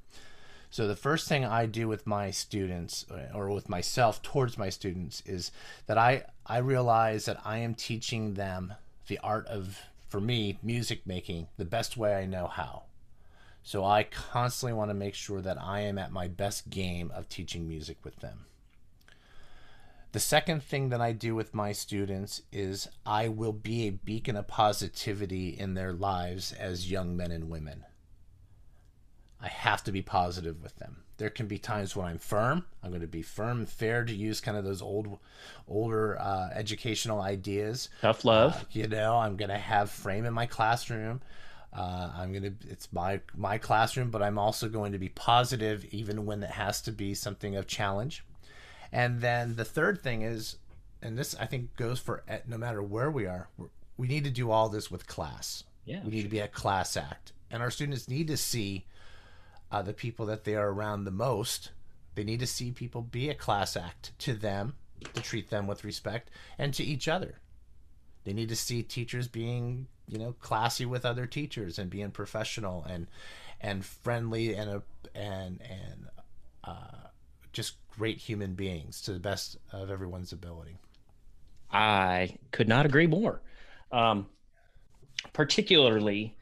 [0.74, 4.70] So the first thing I do with my students uh, or with myself towards my
[4.70, 5.52] students is
[5.86, 8.74] that I I realize that I am teaching them
[9.06, 12.86] the art of for me music making the best way I know how.
[13.62, 17.28] So I constantly want to make sure that I am at my best game of
[17.28, 18.46] teaching music with them.
[20.10, 24.34] The second thing that I do with my students is I will be a beacon
[24.34, 27.84] of positivity in their lives as young men and women.
[29.44, 31.02] I have to be positive with them.
[31.18, 32.64] There can be times when I'm firm.
[32.82, 35.18] I'm going to be firm and fair to use kind of those old,
[35.68, 37.90] older uh, educational ideas.
[38.00, 38.54] Tough love.
[38.54, 41.20] Uh, you know, I'm going to have frame in my classroom.
[41.74, 42.54] Uh, I'm going to.
[42.70, 46.80] It's my my classroom, but I'm also going to be positive, even when it has
[46.82, 48.24] to be something of challenge.
[48.92, 50.56] And then the third thing is,
[51.02, 53.66] and this I think goes for eh, no matter where we are, we're,
[53.98, 55.64] we need to do all this with class.
[55.84, 58.86] Yeah, we need to be a class act, and our students need to see
[59.74, 61.72] uh, the people that they are around the most.
[62.14, 64.74] They need to see people be a class act to them,
[65.14, 67.40] to treat them with respect, and to each other.
[68.22, 72.84] They need to see teachers being, you know, classy with other teachers and being professional
[72.88, 73.08] and
[73.60, 74.82] and friendly and a
[75.12, 76.06] and and
[76.62, 77.08] uh,
[77.52, 80.76] just great human beings to the best of everyone's ability.
[81.72, 83.40] I could not agree more.
[83.90, 84.26] Um,
[85.32, 86.36] particularly,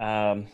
[0.00, 0.46] um,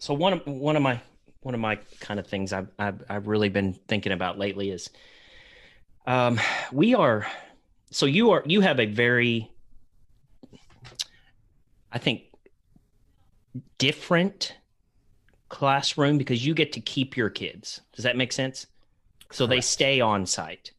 [0.00, 1.00] so one of one of my
[1.42, 4.90] one of my kind of things I've I've, I've really been thinking about lately is
[6.06, 6.40] um,
[6.72, 7.26] we are
[7.90, 9.50] so you are you have a very
[11.92, 12.22] I think
[13.78, 14.56] different
[15.48, 17.82] classroom because you get to keep your kids.
[17.94, 18.66] Does that make sense?
[19.30, 20.72] So they stay on site.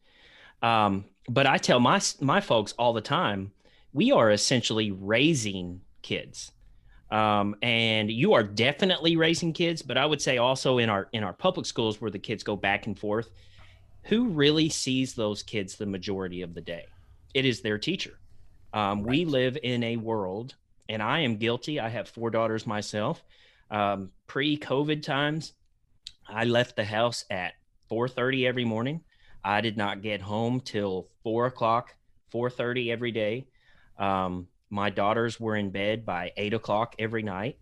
[0.62, 3.52] Um, but I tell my my folks all the time,
[3.92, 6.52] we are essentially raising kids.
[7.14, 11.22] Um, and you are definitely raising kids, but I would say also in our in
[11.22, 13.30] our public schools where the kids go back and forth,
[14.02, 16.86] who really sees those kids the majority of the day?
[17.32, 18.18] It is their teacher.
[18.72, 19.10] Um, right.
[19.10, 20.56] We live in a world,
[20.88, 21.78] and I am guilty.
[21.78, 23.22] I have four daughters myself.
[23.70, 25.52] Um, Pre-COVID times,
[26.28, 27.52] I left the house at
[27.88, 29.00] 4:30 every morning.
[29.44, 31.94] I did not get home till four o'clock,
[32.32, 33.46] 4:30 every day.
[34.00, 37.58] Um, my daughters were in bed by eight o'clock every night.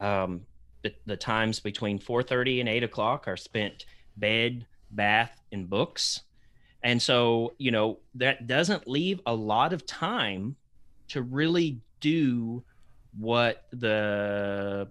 [0.00, 0.42] Um,
[0.82, 3.86] the, the times between 4:30 and 8 o'clock are spent
[4.16, 6.22] bed, bath, and books.
[6.82, 10.56] And so, you know, that doesn't leave a lot of time
[11.08, 12.64] to really do
[13.16, 14.88] what the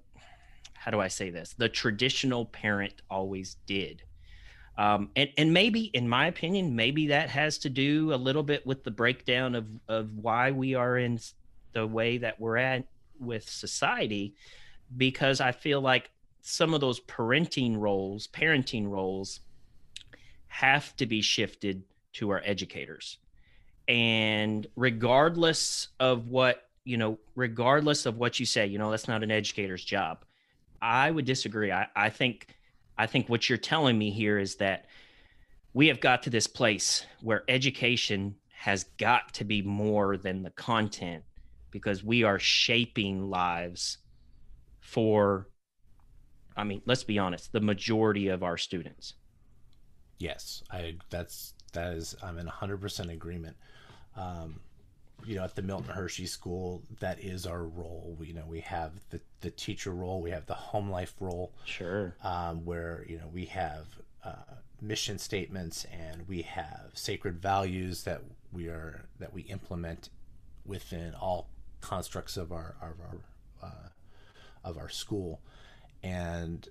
[0.73, 1.53] how do I say this?
[1.57, 4.01] The traditional parent always did.
[4.77, 8.65] Um, and, and maybe, in my opinion, maybe that has to do a little bit
[8.65, 11.19] with the breakdown of, of why we are in
[11.73, 12.85] the way that we're at
[13.19, 14.35] with society,
[14.97, 16.09] because I feel like
[16.41, 19.41] some of those parenting roles, parenting roles,
[20.47, 23.17] have to be shifted to our educators.
[23.87, 29.23] And regardless of what, you know, regardless of what you say, you know, that's not
[29.23, 30.25] an educator's job.
[30.81, 31.71] I would disagree.
[31.71, 32.55] I, I think
[32.97, 34.85] I think what you're telling me here is that
[35.73, 40.51] we have got to this place where education has got to be more than the
[40.51, 41.23] content
[41.71, 43.97] because we are shaping lives
[44.79, 45.47] for
[46.55, 49.13] I mean, let's be honest, the majority of our students.
[50.17, 53.55] Yes, I that's that is I'm in 100% agreement.
[54.15, 54.59] Um,
[55.25, 58.15] you know, at the Milton Hershey School, that is our role.
[58.19, 61.53] We, you know, we have the, the teacher role, we have the home life role.
[61.65, 62.15] Sure.
[62.23, 63.85] Um, where, you know, we have
[64.23, 70.09] uh, mission statements and we have sacred values that we are, that we implement
[70.65, 71.49] within all
[71.81, 73.89] constructs of our, of our, uh,
[74.63, 75.41] of our school.
[76.03, 76.67] And,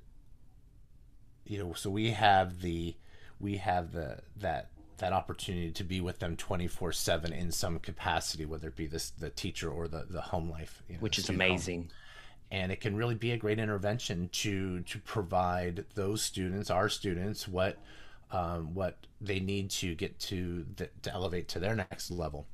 [1.45, 2.97] you know, so we have the,
[3.39, 4.71] we have the, that
[5.01, 9.11] that opportunity to be with them 24 7 in some capacity whether it be this
[9.11, 11.91] the teacher or the the home life you know, which is amazing home.
[12.51, 17.49] and it can really be a great intervention to to provide those students our students
[17.49, 17.79] what
[18.31, 22.47] um, what they need to get to the, to elevate to their next level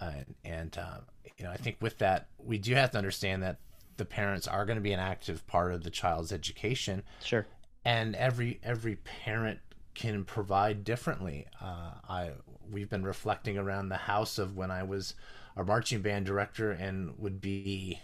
[0.00, 0.12] uh,
[0.44, 0.98] and uh,
[1.38, 3.58] you know i think with that we do have to understand that
[3.96, 7.46] the parents are going to be an active part of the child's education sure
[7.84, 9.60] and every every parent
[9.94, 11.46] can provide differently.
[11.60, 12.30] Uh, I
[12.70, 15.14] we've been reflecting around the house of when I was
[15.56, 18.00] a marching band director and would be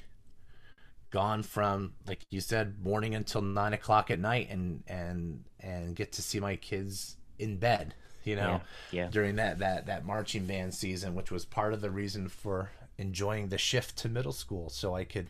[1.10, 6.12] gone from like you said morning until nine o'clock at night and and and get
[6.12, 8.60] to see my kids in bed you know
[8.92, 9.08] yeah, yeah.
[9.10, 13.48] during that that that marching band season which was part of the reason for enjoying
[13.48, 15.28] the shift to middle school so i could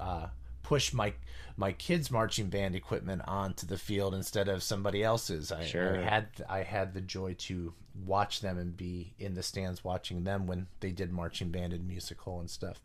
[0.00, 0.26] uh,
[0.62, 1.12] push my
[1.56, 5.52] my kids' marching band equipment onto the field instead of somebody else's.
[5.52, 5.98] I, sure.
[5.98, 7.74] I had I had the joy to
[8.06, 11.86] watch them and be in the stands watching them when they did marching band and
[11.86, 12.80] musical and stuff.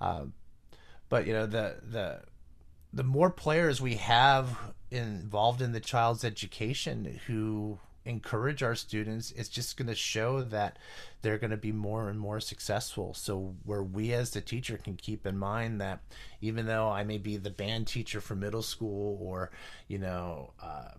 [0.00, 0.24] Uh,
[1.08, 2.20] but you know the the
[2.92, 4.58] the more players we have
[4.90, 10.78] involved in the child's education who encourage our students, it's just going to show that
[11.22, 13.14] they're going to be more and more successful.
[13.14, 16.00] So, where we as the teacher can keep in mind that
[16.40, 19.50] even though I may be the band teacher for middle school or,
[19.88, 20.90] you know, uh,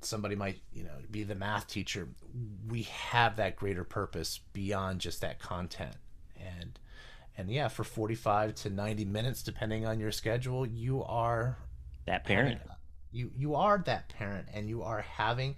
[0.00, 2.08] somebody might, you know, be the math teacher,
[2.68, 5.96] we have that greater purpose beyond just that content.
[6.36, 6.78] And,
[7.36, 11.58] and yeah, for 45 to 90 minutes, depending on your schedule, you are
[12.06, 12.60] that parent.
[13.12, 15.56] You, you are that parent and you are having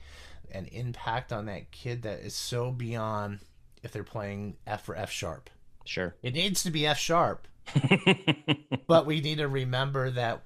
[0.52, 3.40] an impact on that kid that is so beyond
[3.82, 5.50] if they're playing F or F sharp.
[5.84, 6.14] Sure.
[6.22, 7.46] It needs to be F sharp.
[8.86, 10.42] but we need to remember that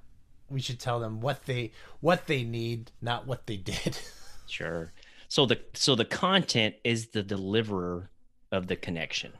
[0.50, 3.98] we should tell them what they what they need, not what they did.
[4.46, 4.92] sure.
[5.28, 8.10] So the so the content is the deliverer
[8.52, 9.32] of the connection.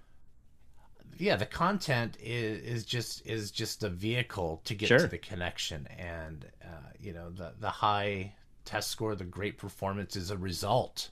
[1.19, 4.99] Yeah, the content is is just is just a vehicle to get sure.
[4.99, 10.17] to the connection, and uh, you know the the high test score, the great performance
[10.17, 11.11] is a result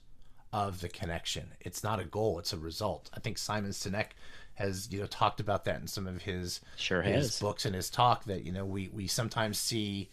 [0.51, 1.51] of the connection.
[1.59, 3.09] It's not a goal; it's a result.
[3.13, 4.09] I think Simon Sinek
[4.55, 7.39] has you know talked about that in some of his sure his has.
[7.39, 10.09] books and his talk that you know we we sometimes see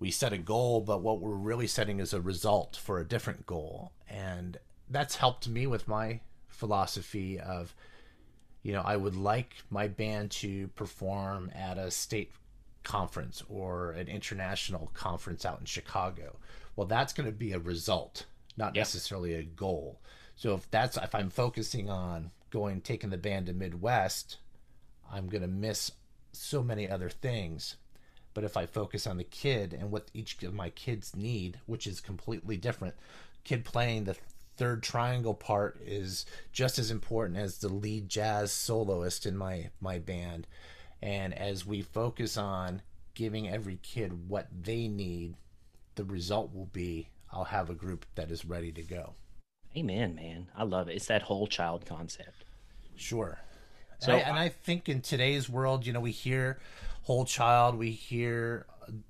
[0.00, 3.46] we set a goal, but what we're really setting is a result for a different
[3.46, 4.56] goal, and
[4.90, 7.74] that's helped me with my philosophy of
[8.62, 12.32] you know I would like my band to perform at a state
[12.84, 16.36] conference or an international conference out in Chicago
[16.78, 18.24] well that's going to be a result
[18.56, 18.82] not yep.
[18.82, 20.00] necessarily a goal
[20.36, 24.38] so if that's if i'm focusing on going taking the band to midwest
[25.12, 25.90] i'm going to miss
[26.32, 27.76] so many other things.
[28.34, 31.86] But if I focus on the kid and what each of my kids need, which
[31.86, 32.94] is completely different,
[33.44, 34.16] kid playing the
[34.56, 39.98] third triangle part is just as important as the lead jazz soloist in my my
[39.98, 40.46] band.
[41.00, 42.82] And as we focus on
[43.14, 45.36] giving every kid what they need,
[45.98, 49.14] the result will be I'll have a group that is ready to go.
[49.76, 50.46] Amen, man.
[50.56, 50.94] I love it.
[50.94, 52.44] It's that whole child concept.
[52.96, 53.38] Sure.
[53.98, 56.60] So and I, and I think in today's world, you know, we hear
[57.02, 58.64] whole child, we hear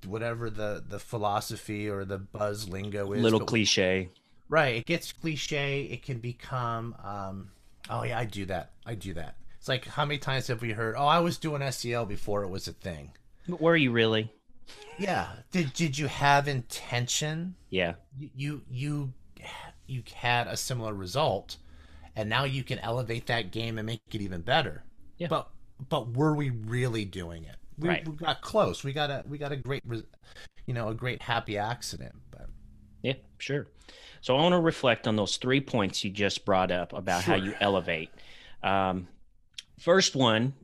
[0.06, 3.22] whatever the the philosophy or the buzz lingo is.
[3.22, 4.08] Little cliche.
[4.48, 4.76] Right.
[4.76, 5.82] It gets cliche.
[5.82, 7.50] It can become, um,
[7.90, 8.70] oh yeah, I do that.
[8.86, 9.36] I do that.
[9.58, 10.94] It's like how many times have we heard?
[10.96, 13.12] Oh, I was doing SEL before it was a thing.
[13.46, 14.32] But were you really?
[14.98, 15.28] Yeah.
[15.50, 17.54] Did did you have intention?
[17.70, 17.94] Yeah.
[18.18, 19.12] You you
[19.86, 21.56] you, had a similar result,
[22.14, 24.82] and now you can elevate that game and make it even better.
[25.16, 25.28] Yeah.
[25.28, 25.48] But
[25.88, 27.56] but were we really doing it?
[27.78, 28.08] We, Right.
[28.08, 28.82] we got close.
[28.82, 29.84] We got a we got a great,
[30.66, 32.14] you know, a great happy accident.
[32.30, 32.48] But
[33.02, 33.68] Yeah, sure.
[34.20, 37.36] So I want to reflect on those three points you just brought up about how
[37.36, 38.10] you elevate.
[38.62, 39.06] Um,
[39.78, 40.54] first one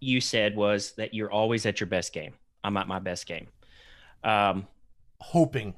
[0.00, 2.34] you said was that you're always at your best game.
[2.64, 3.48] I'm at my best game.
[4.24, 4.66] Um,
[5.18, 5.74] hoping,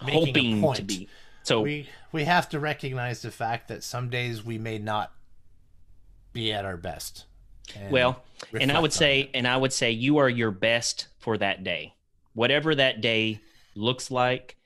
[0.00, 1.08] hoping to be.
[1.42, 5.12] So we we have to recognize the fact that some days we may not
[6.32, 7.26] be at our best.
[7.76, 8.22] And well,
[8.58, 9.36] and I would say, that.
[9.36, 11.94] and I would say, you are your best for that day,
[12.34, 13.40] whatever that day
[13.74, 14.56] looks like.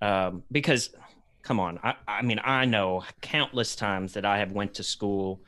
[0.00, 0.90] Um, because,
[1.42, 5.40] come on, I, I mean, I know countless times that I have went to school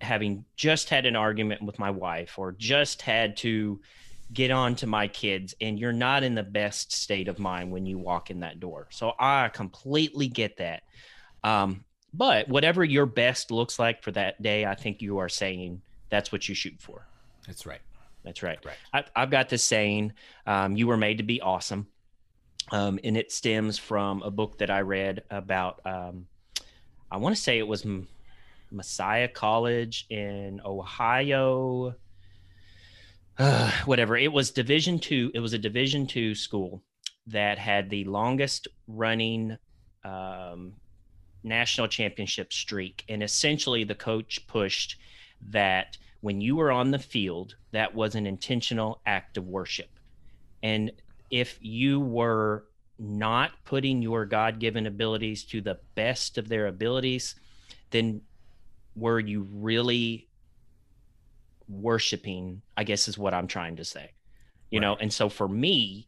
[0.00, 3.80] having just had an argument with my wife or just had to
[4.32, 7.84] get on to my kids and you're not in the best state of mind when
[7.86, 10.82] you walk in that door so i completely get that
[11.44, 15.80] um, but whatever your best looks like for that day i think you are saying
[16.08, 17.06] that's what you shoot for
[17.46, 17.80] that's right.
[18.22, 18.60] that's right.
[18.60, 18.78] Correct.
[18.92, 20.12] I, I've got this saying,
[20.46, 21.88] um, "You were made to be awesome,"
[22.70, 25.80] um, and it stems from a book that I read about.
[25.84, 26.26] Um,
[27.10, 28.08] I want to say it was M-
[28.70, 31.94] Messiah College in Ohio.
[33.38, 35.30] Uh, whatever it was, Division two.
[35.34, 36.82] It was a Division two school
[37.26, 39.56] that had the longest running
[40.04, 40.74] um,
[41.44, 44.96] national championship streak, and essentially the coach pushed
[45.50, 49.90] that when you were on the field, that was an intentional act of worship.
[50.62, 50.92] And
[51.30, 52.64] if you were
[52.98, 57.34] not putting your God given abilities to the best of their abilities,
[57.90, 58.20] then
[58.94, 60.28] were you really
[61.72, 62.62] worshiping?
[62.76, 64.12] I guess is what I'm trying to say.
[64.70, 66.06] You know, and so for me,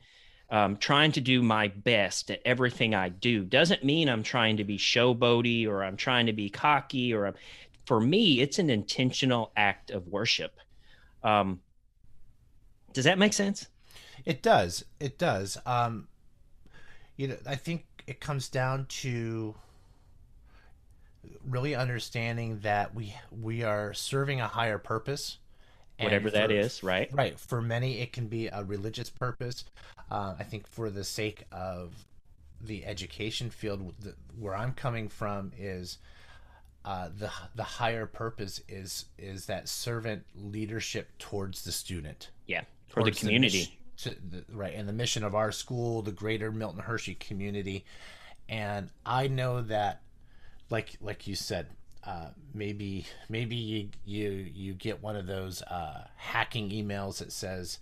[0.51, 4.65] um, trying to do my best at everything I do doesn't mean I'm trying to
[4.65, 7.35] be showboaty or I'm trying to be cocky or I'm,
[7.87, 10.59] for me, it's an intentional act of worship.
[11.23, 11.61] Um,
[12.93, 13.67] does that make sense?
[14.25, 14.85] It does.
[15.01, 15.59] It does.
[15.67, 16.09] Um,
[17.17, 19.55] you know, I think it comes down to
[21.47, 25.39] really understanding that we we are serving a higher purpose.
[26.01, 27.09] Whatever that for- is, right?
[27.13, 27.39] Right.
[27.39, 29.65] For many, it can be a religious purpose.
[30.11, 31.93] Uh, I think for the sake of
[32.61, 35.99] the education field, the, where I'm coming from is
[36.85, 43.03] uh, the the higher purpose is is that servant leadership towards the student Yeah, for
[43.03, 43.79] the community.
[43.99, 47.85] to the, right and the mission of our school the greater milton hershey community
[48.49, 50.03] and i know that
[50.69, 51.69] like like you said
[52.07, 57.79] uh, maybe maybe you you you get one of those uh, hacking emails that says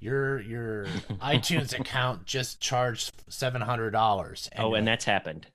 [0.00, 0.86] your your
[1.22, 4.50] iTunes account just charged seven hundred dollars.
[4.58, 5.46] oh, and that's happened.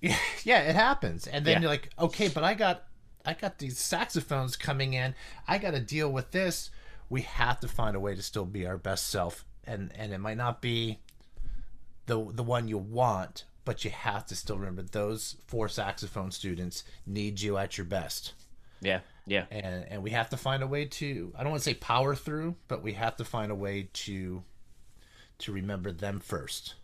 [0.00, 1.26] yeah, it happens.
[1.26, 1.60] And then Yeah.
[1.60, 2.84] you're like, okay, but I got
[3.24, 5.14] I got these saxophones coming in.
[5.48, 6.70] I got to deal with this.
[7.08, 10.18] We have to find a way to still be our best self, and and it
[10.18, 10.98] might not be
[12.06, 16.84] the the one you want, but you have to still remember those four saxophone students
[17.06, 18.34] need you at your best.
[18.80, 21.70] Yeah, yeah, And and we have to find a way to I don't want to
[21.70, 24.42] say power through, but we have to find a way to
[25.38, 26.74] to remember them first.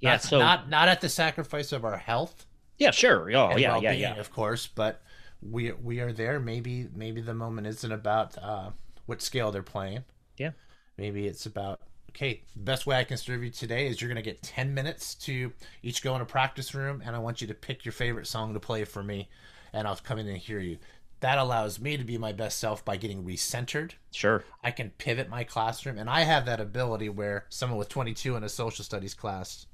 [0.00, 0.12] yeah.
[0.12, 2.46] Not, so not not at the sacrifice of our health
[2.78, 3.30] yeah, sure.
[3.32, 4.14] Oh, yeah, yeah, yeah.
[4.14, 4.68] of course.
[4.68, 5.02] But
[5.42, 6.40] we we are there.
[6.40, 8.70] Maybe maybe the moment isn't about uh,
[9.06, 10.04] what scale they're playing.
[10.36, 10.52] Yeah.
[10.96, 11.80] Maybe it's about
[12.18, 12.42] okay.
[12.54, 15.14] The best way I can serve you today is you're going to get ten minutes
[15.16, 15.52] to
[15.82, 18.54] each go in a practice room, and I want you to pick your favorite song
[18.54, 19.28] to play for me,
[19.72, 20.78] and I'll come in and hear you.
[21.20, 23.92] That allows me to be my best self by getting recentered.
[24.12, 24.44] Sure.
[24.62, 28.44] I can pivot my classroom, and I have that ability where someone with 22 in
[28.44, 29.66] a social studies class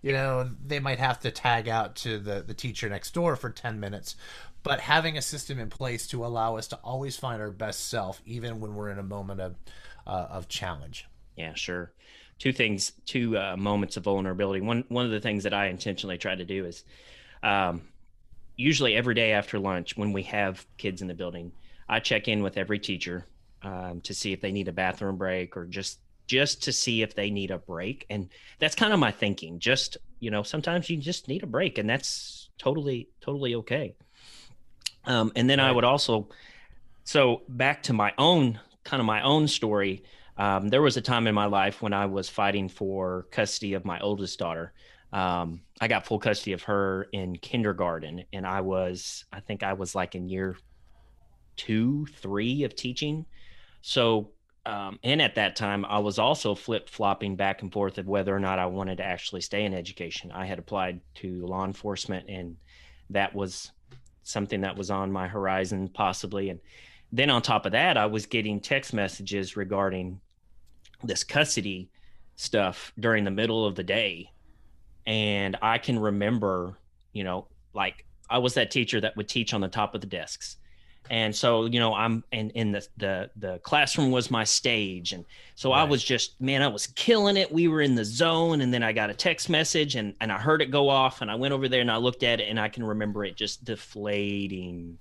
[0.00, 3.50] you know, they might have to tag out to the, the teacher next door for
[3.50, 4.14] 10 minutes.
[4.62, 8.22] But having a system in place to allow us to always find our best self,
[8.24, 9.56] even when we're in a moment of,
[10.06, 11.08] uh, of challenge.
[11.38, 11.92] Yeah, sure.
[12.38, 14.60] Two things, two uh, moments of vulnerability.
[14.60, 16.84] One, one of the things that I intentionally try to do is
[17.44, 17.82] um,
[18.56, 21.52] usually every day after lunch when we have kids in the building,
[21.88, 23.24] I check in with every teacher
[23.62, 27.14] um, to see if they need a bathroom break or just just to see if
[27.14, 28.04] they need a break.
[28.10, 28.28] And
[28.58, 29.58] that's kind of my thinking.
[29.60, 33.94] Just, you know, sometimes you just need a break and that's totally, totally okay.
[35.06, 35.68] Um, and then right.
[35.68, 36.28] I would also,
[37.04, 40.02] so back to my own kind of my own story.
[40.38, 43.84] Um, there was a time in my life when I was fighting for custody of
[43.84, 44.72] my oldest daughter.
[45.12, 49.72] Um, I got full custody of her in kindergarten, and I was, I think I
[49.72, 50.56] was like in year
[51.56, 53.26] two, three of teaching.
[53.82, 54.30] So
[54.68, 58.36] um, and at that time, I was also flip flopping back and forth of whether
[58.36, 60.30] or not I wanted to actually stay in education.
[60.30, 62.54] I had applied to law enforcement, and
[63.08, 63.70] that was
[64.24, 66.50] something that was on my horizon, possibly.
[66.50, 66.60] And
[67.12, 70.20] then on top of that, I was getting text messages regarding
[71.02, 71.88] this custody
[72.36, 74.30] stuff during the middle of the day.
[75.06, 76.78] And I can remember,
[77.12, 80.06] you know, like I was that teacher that would teach on the top of the
[80.06, 80.56] desks.
[81.10, 85.14] And so you know i'm and in the the the classroom was my stage.
[85.14, 85.24] And
[85.54, 85.80] so right.
[85.80, 87.50] i was just man i was killing it.
[87.50, 88.60] We were in the zone.
[88.60, 91.22] And then i got a text message and and i heard it go off.
[91.22, 93.36] And i went over there and i looked at it and i can remember it
[93.36, 94.98] just deflating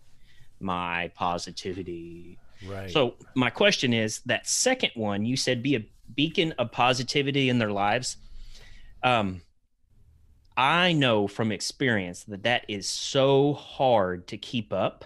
[0.59, 5.85] my positivity right so my question is that second one you said be a
[6.15, 8.17] beacon of positivity in their lives
[9.03, 9.41] um
[10.55, 15.05] i know from experience that that is so hard to keep up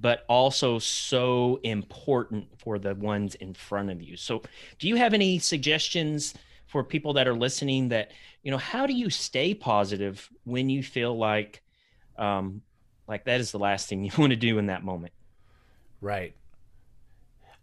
[0.00, 4.16] but also so important for the ones in front of you.
[4.16, 4.42] So,
[4.78, 6.34] do you have any suggestions
[6.66, 8.12] for people that are listening that,
[8.42, 11.62] you know, how do you stay positive when you feel like
[12.16, 12.62] um
[13.06, 15.12] like that is the last thing you want to do in that moment?
[16.00, 16.34] Right.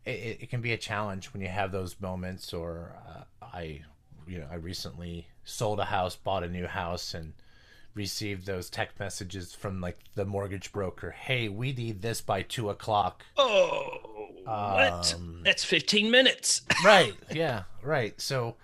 [0.06, 3.82] It, it can be a challenge when you have those moments or uh, I
[4.28, 7.34] you know, I recently sold a house, bought a new house and
[7.94, 11.12] received those text messages from like the mortgage broker.
[11.12, 13.26] Hey, we need this by two o'clock.
[13.38, 15.14] Oh, what?
[15.16, 16.62] Um, That's fifteen minutes.
[16.84, 17.14] right.
[17.32, 17.64] Yeah.
[17.82, 18.20] Right.
[18.20, 18.56] So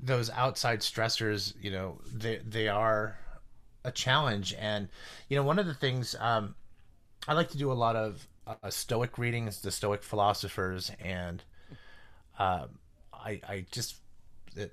[0.00, 3.18] those outside stressors, you know, they they are
[3.84, 4.88] a challenge, and
[5.28, 6.54] you know, one of the things um,
[7.26, 8.26] I like to do a lot of
[8.62, 11.42] uh, Stoic readings, the Stoic philosophers, and
[12.38, 12.66] uh,
[13.12, 13.96] I I just
[14.60, 14.64] uh,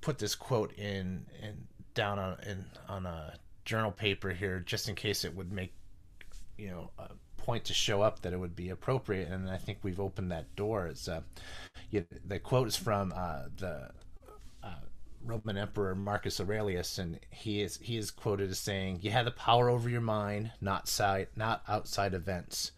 [0.00, 4.94] put this quote in in down on in on a journal paper here just in
[4.94, 5.72] case it would make
[6.58, 7.08] you know a
[7.38, 10.54] point to show up that it would be appropriate and i think we've opened that
[10.56, 10.86] door.
[10.86, 11.20] It's uh
[12.26, 13.90] the quote is from uh the
[14.62, 14.74] uh,
[15.24, 19.30] roman emperor marcus aurelius and he is he is quoted as saying you have the
[19.30, 22.72] power over your mind not side not outside events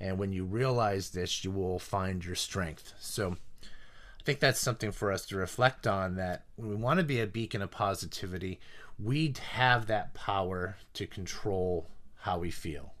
[0.00, 4.90] and when you realize this you will find your strength so I think that's something
[4.90, 8.58] for us to reflect on that when we want to be a beacon of positivity,
[8.98, 11.88] we have that power to control
[12.22, 12.92] how we feel.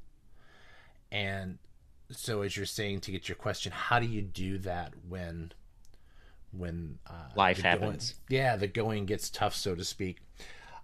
[1.10, 1.58] And
[2.12, 5.52] so as you're saying to get your question, how do you do that when
[6.52, 8.14] when uh, life happens?
[8.28, 10.18] Going, yeah, the going gets tough, so to speak.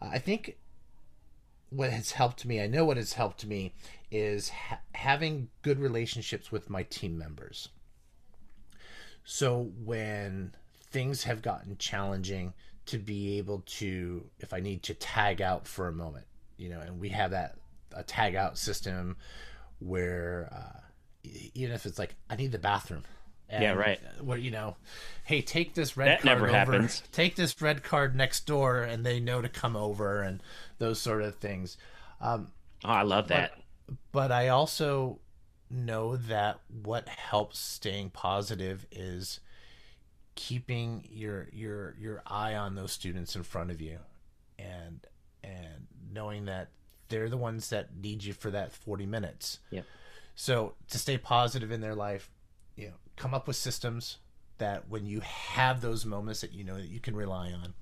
[0.01, 0.57] I think
[1.75, 3.75] what has helped me, I know what has helped me,
[4.11, 7.69] is ha- having good relationships with my team members.
[9.25, 10.55] So when
[10.91, 12.53] things have gotten challenging
[12.87, 16.81] to be able to, if I need to tag out for a moment, you know,
[16.81, 17.57] and we have that
[17.95, 19.17] a tag out system
[19.79, 20.81] where uh,
[21.55, 23.05] even if it's like I need the bathroom.
[23.53, 24.01] And yeah, right.
[24.23, 24.77] Where you know,
[25.25, 26.57] hey, take this red that card never over.
[26.57, 27.03] Happens.
[27.13, 30.43] Take this red card next door, and they know to come over, and
[30.79, 31.77] those sort of things.
[32.21, 32.49] Um,
[32.83, 33.53] oh, I love that.
[33.87, 35.21] But, but I also
[35.71, 39.41] know that what helps staying positive is
[40.35, 43.99] keeping your your your eye on those students in front of you
[44.59, 45.07] and
[45.45, 46.69] and knowing that
[47.09, 49.59] they're the ones that need you for that 40 minutes.
[49.71, 49.83] Yeah.
[50.35, 52.31] So to stay positive in their life,
[52.77, 54.19] you know, come up with systems
[54.59, 57.75] that when you have those moments that you know that you can rely on,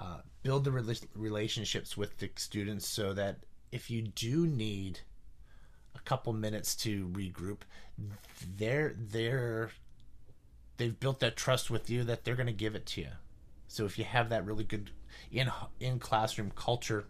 [0.00, 3.38] uh, build the re- relationships with the students so that
[3.70, 5.00] if you do need
[5.94, 7.58] a couple minutes to regroup,
[8.56, 9.70] they're they're
[10.76, 13.08] they've built that trust with you that they're going to give it to you.
[13.68, 14.90] So if you have that really good
[15.30, 17.04] in in classroom culture,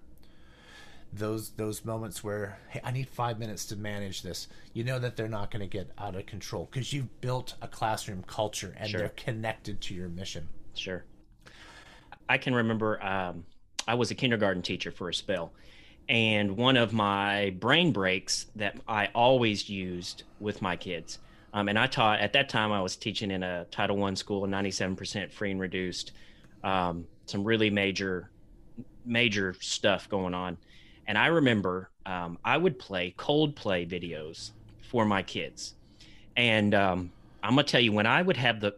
[1.12, 5.16] those those moments where hey, I need five minutes to manage this, you know that
[5.16, 8.90] they're not going to get out of control because you've built a classroom culture and
[8.90, 9.00] sure.
[9.00, 10.48] they're connected to your mission.
[10.74, 11.04] Sure.
[12.28, 13.44] I can remember um,
[13.88, 15.52] I was a kindergarten teacher for a spell,
[16.08, 21.18] and one of my brain breaks that I always used with my kids.
[21.52, 22.70] Um, and I taught at that time.
[22.70, 26.12] I was teaching in a Title One school, ninety-seven percent free and reduced.
[26.62, 28.30] Um, some really major,
[29.04, 30.56] major stuff going on.
[31.10, 34.52] And I remember um, I would play Coldplay videos
[34.92, 35.74] for my kids.
[36.36, 37.10] And um,
[37.42, 38.76] I'm gonna tell you, when I would have the,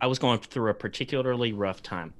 [0.00, 2.14] I was going through a particularly rough time.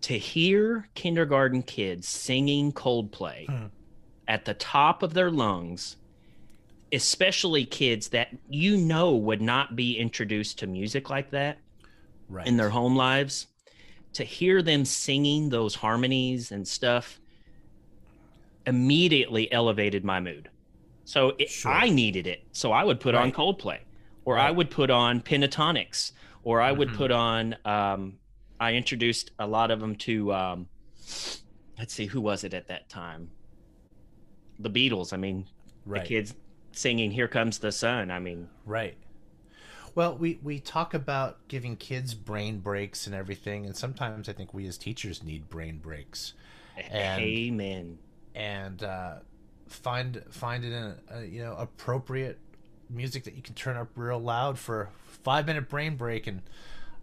[0.00, 3.66] To hear kindergarten kids singing Coldplay Hmm.
[4.26, 5.94] at the top of their lungs,
[6.92, 11.58] especially kids that you know would not be introduced to music like that
[12.28, 12.48] Right.
[12.48, 13.46] in their home lives,
[14.14, 17.20] to hear them singing those harmonies and stuff
[18.66, 20.48] immediately elevated my mood.
[21.04, 21.72] So it, Sure.
[21.72, 22.44] I needed it.
[22.52, 23.78] So I would put on Coldplay,
[24.24, 26.12] or I would put on Pentatonix,
[26.44, 26.96] or I would Mhm.
[26.96, 27.56] put on.
[27.64, 28.18] Um,
[28.60, 30.32] I introduced a lot of them to.
[30.32, 30.68] Um,
[31.78, 33.30] let's see, who was it at that time?
[34.58, 35.12] The Beatles.
[35.12, 35.46] I mean,
[35.84, 36.02] right.
[36.02, 36.34] the kids
[36.70, 38.96] singing "Here Comes the Sun." I mean, Right.
[39.94, 44.54] Well, we, we talk about giving kids brain breaks and everything, and sometimes I think
[44.54, 46.32] we as teachers need brain breaks,
[46.90, 47.98] And- amen.
[48.34, 49.14] And uh,
[49.68, 52.38] find find it in a, a you know appropriate
[52.90, 54.88] music that you can turn up real loud for a
[55.24, 56.42] five minute brain break, and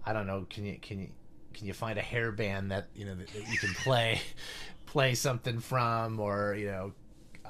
[0.05, 1.09] I don't know, can you can you
[1.53, 4.21] can you find a hair band that you know that, that you can play
[4.85, 6.91] play something from, or you know.
[7.45, 7.49] Uh,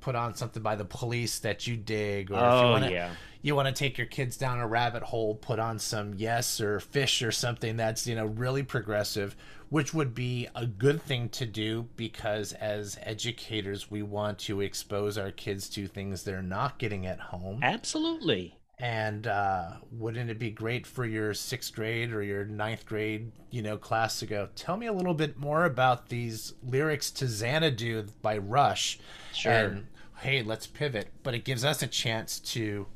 [0.00, 2.92] Put on something by the police that you dig, or if you Oh want to
[2.92, 3.10] yeah.
[3.46, 6.80] You want to take your kids down a rabbit hole, put on some Yes or
[6.80, 9.36] Phish or something that's, you know, really progressive,
[9.68, 15.16] which would be a good thing to do because as educators, we want to expose
[15.16, 17.60] our kids to things they're not getting at home.
[17.62, 18.58] Absolutely.
[18.80, 23.62] And uh, wouldn't it be great for your sixth grade or your ninth grade, you
[23.62, 28.08] know, class to go, tell me a little bit more about these lyrics to Xanadu
[28.22, 28.98] by Rush.
[29.32, 29.52] Sure.
[29.52, 29.86] And
[30.16, 31.10] hey, let's pivot.
[31.22, 32.88] But it gives us a chance to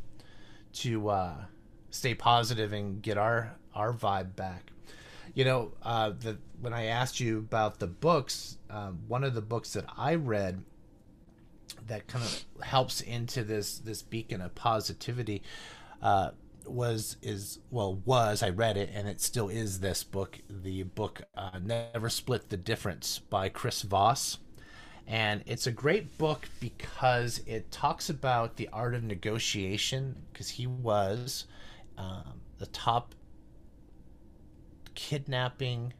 [0.75, 1.35] to uh,
[1.91, 4.73] stay positive and get our our vibe back.
[5.35, 9.43] You know, uh, the when I asked you about the books, um, one of the
[9.43, 10.63] books that I read
[11.87, 15.43] that kind of helps into this this beacon of positivity
[16.03, 16.31] uh,
[16.67, 21.23] was is well was I read it and it still is this book the book
[21.37, 24.39] uh, Never Split the Difference by Chris Voss
[25.11, 30.69] and it's a great book because it talks about the art of negotiation because he
[30.69, 31.47] was
[31.99, 33.15] um, the top
[34.95, 35.95] kidnapping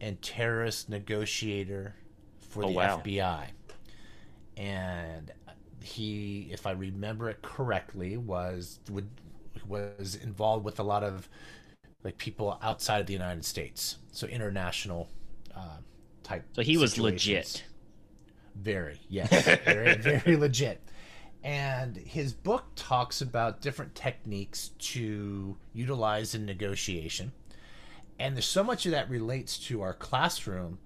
[0.00, 1.96] and terrorist negotiator
[2.40, 2.82] for Oh, the wow.
[2.82, 3.52] FBI
[4.56, 5.32] and
[5.82, 9.08] he if i remember it correctly was would
[9.68, 11.28] was involved with a lot of
[12.04, 15.08] like people outside of the united states so international
[15.56, 15.78] uh,
[16.26, 17.26] type So he was situations.
[17.26, 17.64] legit.
[18.54, 19.30] very yes
[19.64, 20.80] very very legit
[21.44, 27.32] and his book talks about different techniques to utilize in negotiation
[28.18, 30.78] and there's so much of that relates to our classroom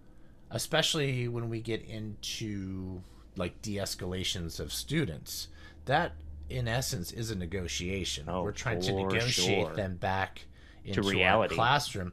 [0.51, 3.01] especially when we get into
[3.36, 5.49] like de-escalations of students
[5.86, 6.12] that
[6.49, 9.74] in essence is a negotiation Oh, we're trying to negotiate sure.
[9.76, 10.45] them back
[10.84, 11.55] into reality.
[11.55, 12.12] our classroom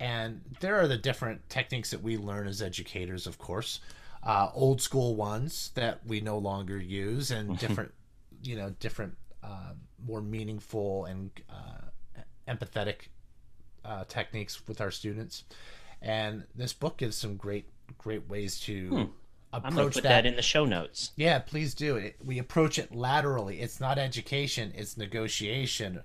[0.00, 3.80] and there are the different techniques that we learn as educators of course.
[4.22, 7.92] Uh, old school ones that we no longer use and different
[8.42, 9.72] you know different uh,
[10.06, 13.08] more meaningful and uh, empathetic
[13.84, 15.44] uh, techniques with our students.
[16.02, 19.02] And this book gives some great great ways to Hmm.
[19.52, 20.26] I'm gonna approach put that, that.
[20.26, 21.12] in the show notes.
[21.16, 21.96] yeah please do.
[21.96, 23.60] It we approach it laterally.
[23.60, 26.02] It's not education it's negotiation.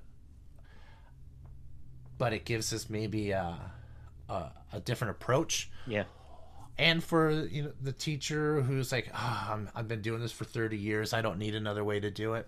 [2.18, 3.60] But it gives us maybe a,
[4.30, 6.04] a, a different approach Yeah.
[6.78, 10.46] and for you know the teacher who's like oh, I'm, i've been doing this for
[10.46, 12.48] 30 years i don't need another way to do it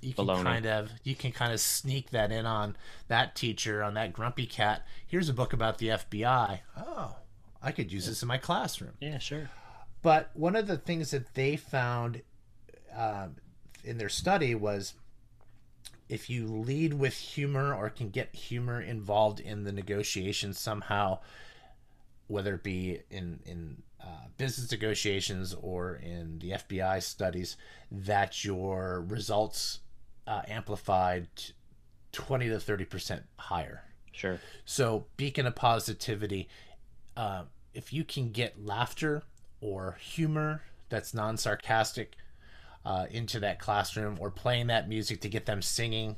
[0.00, 0.42] you can Baloney.
[0.42, 2.76] kind of you can kind of sneak that in on
[3.08, 7.16] that teacher on that grumpy cat here's a book about the fbi oh
[7.62, 9.48] i could use this in my classroom Yeah, sure.
[10.02, 12.20] but one of the things that they found
[12.94, 13.36] um,
[13.82, 14.94] in their study was
[16.08, 21.18] if you lead with humor or can get humor involved in the negotiations somehow,
[22.26, 27.56] whether it be in in uh, business negotiations or in the FBI studies,
[27.90, 29.80] that your results
[30.26, 31.28] uh, amplified
[32.12, 33.82] twenty to thirty percent higher.
[34.12, 34.38] Sure.
[34.64, 36.48] So, beacon of positivity.
[37.16, 39.22] Uh, if you can get laughter
[39.60, 42.16] or humor that's non sarcastic
[42.84, 46.16] uh, into that classroom, or playing that music to get them singing,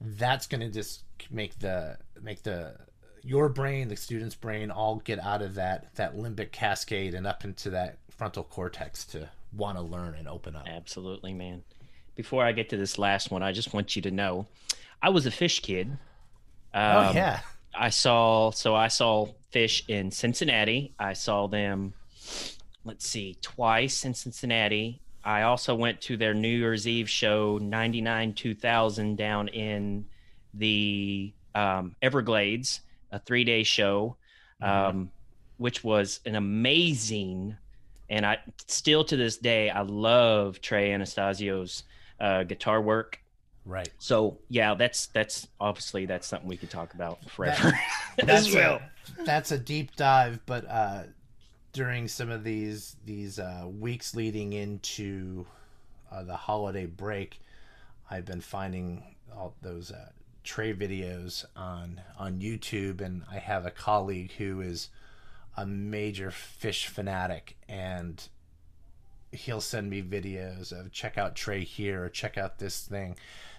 [0.00, 2.76] that's going to just make the make the
[3.22, 7.44] your brain, the student's brain, all get out of that that limbic cascade and up
[7.44, 10.66] into that frontal cortex to want to learn and open up.
[10.68, 11.62] Absolutely, man.
[12.14, 14.46] Before I get to this last one, I just want you to know,
[15.02, 15.88] I was a Phish kid.
[16.72, 17.40] Um, oh yeah.
[17.74, 20.94] I saw so I saw Phish in Cincinnati.
[20.98, 21.94] I saw them
[22.86, 25.00] let's see, twice in Cincinnati.
[25.26, 30.06] I also went to their New Year's Eve show 99 2000 down in
[30.54, 34.16] the um, Everglades, a 3-day show.
[34.62, 34.88] Mm-hmm.
[34.88, 35.10] Um,
[35.58, 37.56] which was an amazing
[38.08, 41.84] and I still to this day I love Trey Anastasio's
[42.20, 43.20] uh, guitar work.
[43.64, 43.90] Right.
[43.98, 47.72] So yeah, that's that's obviously that's something we could talk about forever.
[48.16, 48.76] That, that's well.
[49.18, 51.02] A, that's a deep dive, but uh,
[51.76, 55.44] during some of these these uh, weeks leading into
[56.10, 57.38] uh, the holiday break,
[58.10, 60.08] I've been finding all those uh,
[60.42, 64.88] Trey videos on on YouTube, and I have a colleague who is
[65.54, 68.26] a major Phish fanatic, and
[69.30, 73.16] he'll send me videos of check out Trey here or check out this thing,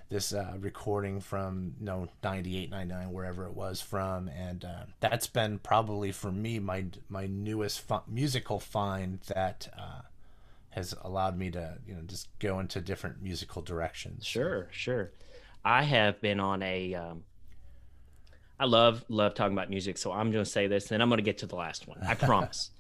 [0.10, 5.28] this uh, recording from you know 98, 99, wherever it was from, and uh, that's
[5.28, 10.02] been probably for me my my newest musical find that uh,
[10.70, 14.26] has allowed me to you know just go into different musical directions.
[14.26, 15.12] Sure, sure.
[15.66, 16.94] I have been on a.
[16.96, 17.24] Um,
[18.60, 21.18] I love love talking about music, so I'm going to say this, and I'm going
[21.18, 22.00] to get to the last one.
[22.02, 22.72] I promise.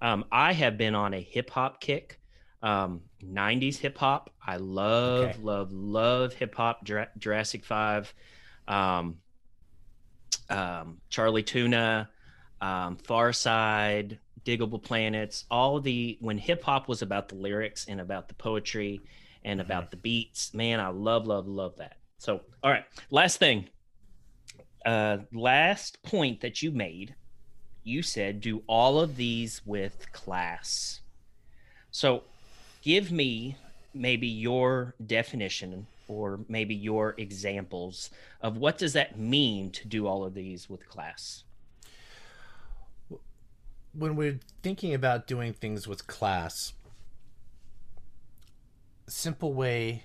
[0.00, 2.18] um, I have been on a hip hop kick
[2.62, 5.38] um 90s hip hop i love okay.
[5.42, 6.84] love love hip hop
[7.18, 8.12] jurassic 5
[8.68, 9.16] um
[10.50, 12.08] um charlie tuna
[12.60, 12.96] um
[13.32, 18.34] Side, Digable Planets all the when hip hop was about the lyrics and about the
[18.34, 19.00] poetry
[19.44, 19.66] and mm-hmm.
[19.66, 23.68] about the beats man i love love love that so all right last thing
[24.84, 27.14] uh last point that you made
[27.84, 31.00] you said do all of these with class
[31.90, 32.22] so
[32.82, 33.56] give me
[33.94, 38.10] maybe your definition or maybe your examples
[38.40, 41.44] of what does that mean to do all of these with class?
[43.94, 46.72] When we're thinking about doing things with class
[49.06, 50.02] simple way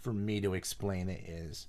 [0.00, 1.66] for me to explain it is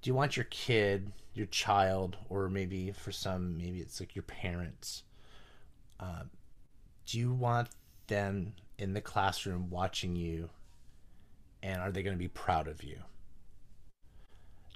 [0.00, 4.22] do you want your kid your child or maybe for some maybe it's like your
[4.22, 5.02] parents
[5.98, 6.22] uh,
[7.06, 7.68] do you want
[8.06, 10.48] them in the classroom watching you
[11.62, 12.96] and are they going to be proud of you?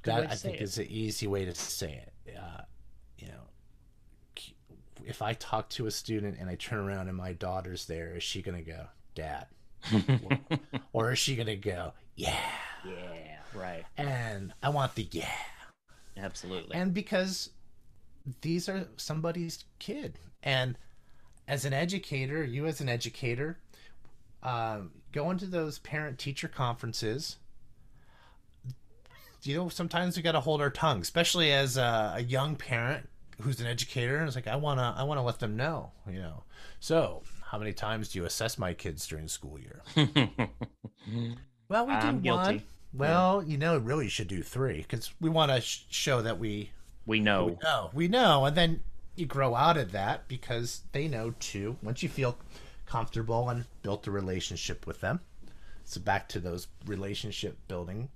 [0.03, 0.63] Good that i think it.
[0.63, 2.37] is an easy way to say it.
[2.37, 2.63] Uh,
[3.19, 3.41] you know
[5.07, 8.23] if i talk to a student and i turn around and my daughter's there is
[8.23, 9.47] she going to go dad?
[9.93, 10.59] Or,
[10.93, 12.39] or is she going to go yeah.
[12.85, 13.85] Yeah right.
[13.97, 15.29] And i want the yeah.
[16.17, 16.77] Absolutely.
[16.77, 17.51] And because
[18.41, 20.19] these are somebody's kid.
[20.43, 20.79] And
[21.49, 23.59] as an educator you as an educator
[24.45, 27.37] um, going to those parent teacher conferences.
[29.43, 33.07] You know sometimes we got to hold our tongue especially as a, a, young parent
[33.43, 35.91] who's an educator and it's like i want to i want to let them know
[36.11, 36.45] you know.
[36.81, 39.83] So how many times do you assess my kids during the school year?
[41.69, 42.23] Well we do I'm one.
[42.23, 42.67] Guilty.
[42.93, 43.53] well yeah.
[43.53, 46.71] you know really should do three because we want to sh- show that we
[47.07, 47.47] we know.
[47.47, 47.91] we know.
[47.93, 48.81] We know and then
[49.17, 51.77] you grow out of that because they know too.
[51.83, 52.37] Once you feel
[52.87, 55.21] comfortable and built a relationship with them.
[55.85, 58.09] So back to those relationship building.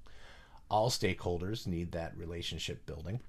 [0.71, 3.21] All stakeholders need that relationship building.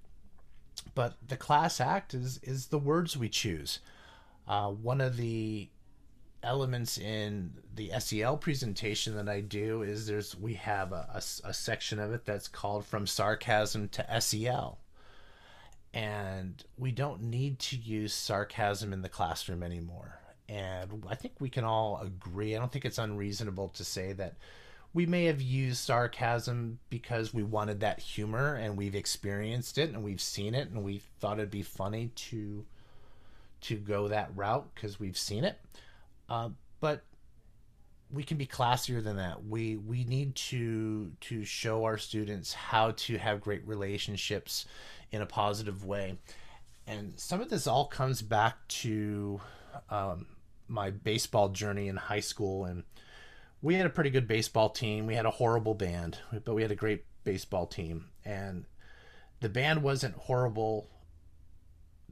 [0.95, 3.79] But the class act is is the words we choose.
[4.47, 5.69] Uh, one of the
[6.41, 11.53] elements in the SEL presentation that I do is there's we have a, a, a
[11.53, 14.79] section of it that's called from sarcasm to SEL
[15.93, 20.18] and we don't need to use sarcasm in the classroom anymore
[20.49, 22.55] and I think we can all agree.
[22.55, 24.35] I don't think it's unreasonable to say that
[24.93, 30.03] we may have used sarcasm because we wanted that humor and we've experienced it and
[30.03, 32.65] we've seen it and we thought it'd be funny to
[33.61, 35.59] to go that route because we've seen it.
[36.29, 37.03] Uh, but
[38.11, 39.45] we can be classier than that.
[39.45, 44.65] We we need to to show our students how to have great relationships
[45.11, 46.17] in a positive way.
[46.87, 49.39] And some of this all comes back to
[49.91, 50.25] um,
[50.69, 52.83] my baseball journey in high school and
[53.61, 55.05] we had a pretty good baseball team.
[55.05, 58.05] We had a horrible band, but we had a great baseball team.
[58.23, 58.65] And
[59.41, 60.89] the band wasn't horrible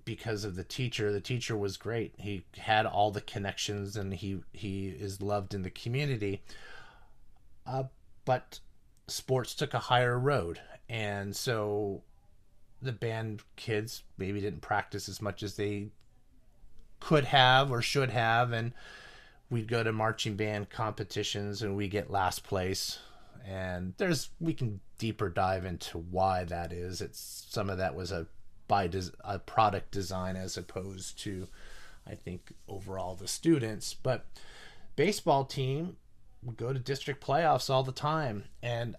[0.03, 1.11] because of the teacher.
[1.11, 2.15] The teacher was great.
[2.17, 6.43] He had all the connections and he he is loved in the community.
[7.65, 7.83] Uh,
[8.25, 8.59] but
[9.07, 10.59] sports took a higher road.
[10.89, 12.03] And so
[12.81, 15.89] the band kids maybe didn't practice as much as they
[16.99, 18.73] could have or should have and
[19.49, 22.99] we'd go to marching band competitions and we get last place.
[23.45, 27.01] And there's we can deeper dive into why that is.
[27.01, 28.27] It's some of that was a
[28.67, 31.47] by des, a product design as opposed to
[32.05, 33.93] i think overall the students.
[33.93, 34.25] But
[34.95, 35.95] baseball team
[36.43, 38.45] would go to district playoffs all the time.
[38.61, 38.95] And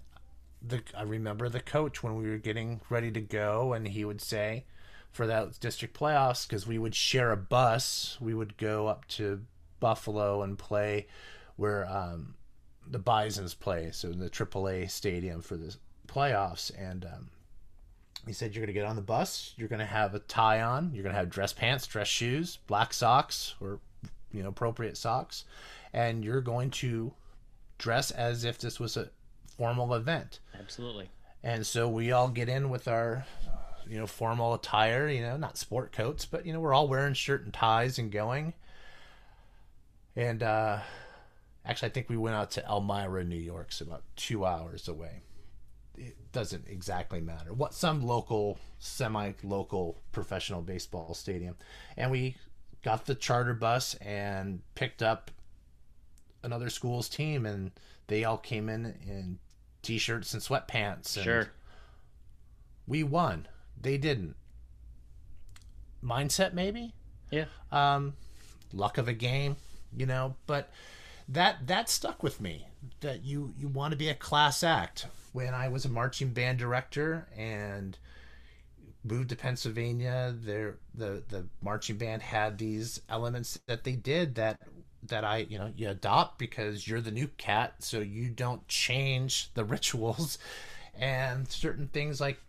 [0.67, 4.21] the i remember the coach when we were getting ready to go and he would
[4.21, 4.65] say
[5.19, 9.41] for that district playoffs because we would share a bus we would go up to
[9.81, 11.07] buffalo and play
[11.59, 12.35] where um,
[12.91, 15.75] the Bisons play, so in the AAA stadium for the
[16.07, 16.71] playoffs.
[16.79, 17.31] And um,
[18.27, 20.63] he said, You're going to get on the bus, you're going to have a tie
[20.63, 23.81] on, you're going to have dress pants, dress shoes, black socks, or,
[24.33, 25.45] you know, appropriate socks,
[25.93, 27.13] and you're going to
[27.77, 29.11] dress as if this was a
[29.57, 30.41] formal event.
[30.59, 31.11] Absolutely.
[31.43, 33.27] And so we all get in with our,
[33.89, 37.15] you know, formal attire, you know, not sport coats, but, you know, we're all wearing
[37.15, 38.55] shirt and ties and going.
[40.17, 40.81] And, uh,
[41.65, 45.21] Actually, I think we went out to Elmira, New York, so about two hours away.
[45.99, 47.53] It doesn't exactly matter.
[47.53, 51.57] What some local, semi-local professional baseball stadium,
[51.99, 52.37] and we
[52.83, 55.31] got the charter bus and picked up
[56.43, 57.71] another school's team, and
[58.07, 59.39] they all came in in
[59.83, 61.17] t-shirts and sweatpants.
[61.17, 61.49] And Sure.
[62.87, 63.47] we won.
[63.81, 64.37] They didn't.
[66.03, 66.95] Mindset, maybe
[67.31, 67.47] Yeah.
[67.73, 68.15] um,
[68.73, 69.57] luck of a game,
[69.97, 70.37] you know.
[70.47, 70.71] But
[71.29, 72.67] that that stuck with me.
[73.01, 75.07] That you you want to be a class act.
[75.33, 77.99] When I was a marching band director and
[79.05, 84.61] moved to Pennsylvania, there the the marching band had these elements that they did that
[85.03, 89.53] that I you know you adopt because you're the new cat, so you don't change
[89.55, 90.39] the rituals
[90.95, 92.41] and certain things like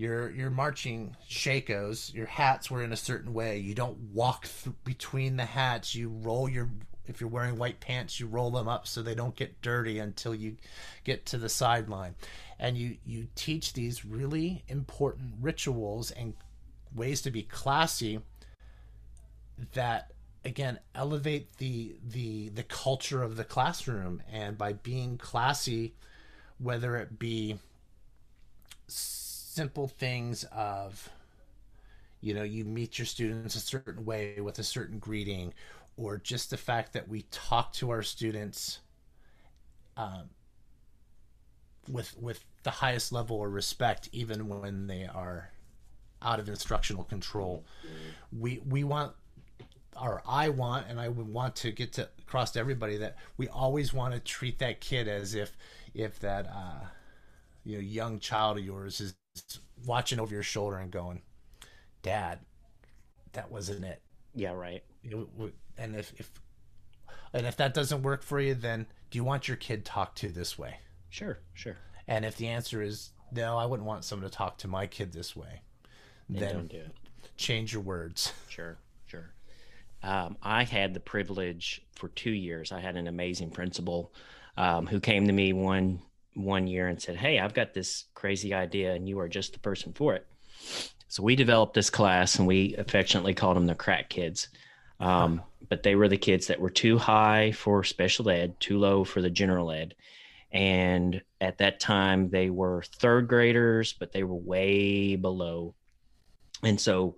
[0.00, 2.12] your your marching shakos.
[2.14, 3.58] Your hats were in a certain way.
[3.58, 5.94] You don't walk th- between the hats.
[5.94, 6.70] You roll your
[7.06, 10.34] if you're wearing white pants you roll them up so they don't get dirty until
[10.34, 10.56] you
[11.04, 12.14] get to the sideline.
[12.58, 16.32] And you you teach these really important rituals and
[16.94, 18.20] ways to be classy
[19.74, 20.12] that
[20.46, 24.22] again elevate the the the culture of the classroom.
[24.32, 25.94] And by being classy
[26.58, 27.58] whether it be
[29.60, 31.10] simple things of
[32.22, 35.52] you know you meet your students a certain way with a certain greeting
[35.98, 38.78] or just the fact that we talk to our students
[39.98, 40.30] um,
[41.92, 45.50] with with the highest level of respect even when they are
[46.22, 47.66] out of instructional control.
[48.32, 49.12] We we want
[50.00, 53.46] or I want and I would want to get to across to everybody that we
[53.48, 55.54] always want to treat that kid as if
[55.92, 56.86] if that uh
[57.62, 59.14] you know young child of yours is
[59.86, 61.22] watching over your shoulder and going
[62.02, 62.38] dad
[63.32, 64.00] that wasn't it
[64.34, 64.52] Yeah.
[64.52, 64.82] Right.
[65.02, 66.30] you know, w- and if, if
[67.32, 70.28] and if that doesn't work for you then do you want your kid talked to
[70.28, 70.78] this way
[71.08, 71.38] Sure.
[71.54, 71.76] Sure.
[72.06, 75.12] and if the answer is no i wouldn't want someone to talk to my kid
[75.12, 75.62] this way
[76.28, 76.94] Then then don't do it.
[77.36, 79.30] change your words Sure, sure.
[80.02, 82.72] Um, I had the privilege for two years.
[82.72, 84.12] I had an amazing principal
[84.56, 86.00] um, who came to me one
[86.34, 89.58] one year and said, "Hey, I've got this crazy idea, and you are just the
[89.58, 90.26] person for it."
[91.08, 94.48] So we developed this class, and we affectionately called them the crack kids.
[95.00, 99.04] Um, but they were the kids that were too high for special ed, too low
[99.04, 99.94] for the general ed.
[100.52, 105.74] And at that time, they were third graders, but they were way below.
[106.62, 107.16] And so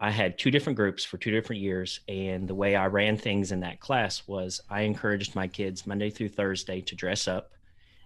[0.00, 2.00] I had two different groups for two different years.
[2.08, 6.10] And the way I ran things in that class was I encouraged my kids Monday
[6.10, 7.52] through Thursday to dress up,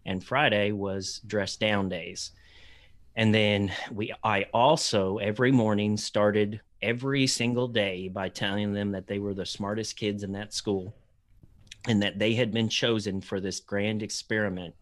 [0.07, 2.30] and Friday was dress down days.
[3.14, 9.07] And then we I also every morning started every single day by telling them that
[9.07, 10.94] they were the smartest kids in that school
[11.88, 14.74] and that they had been chosen for this grand experiment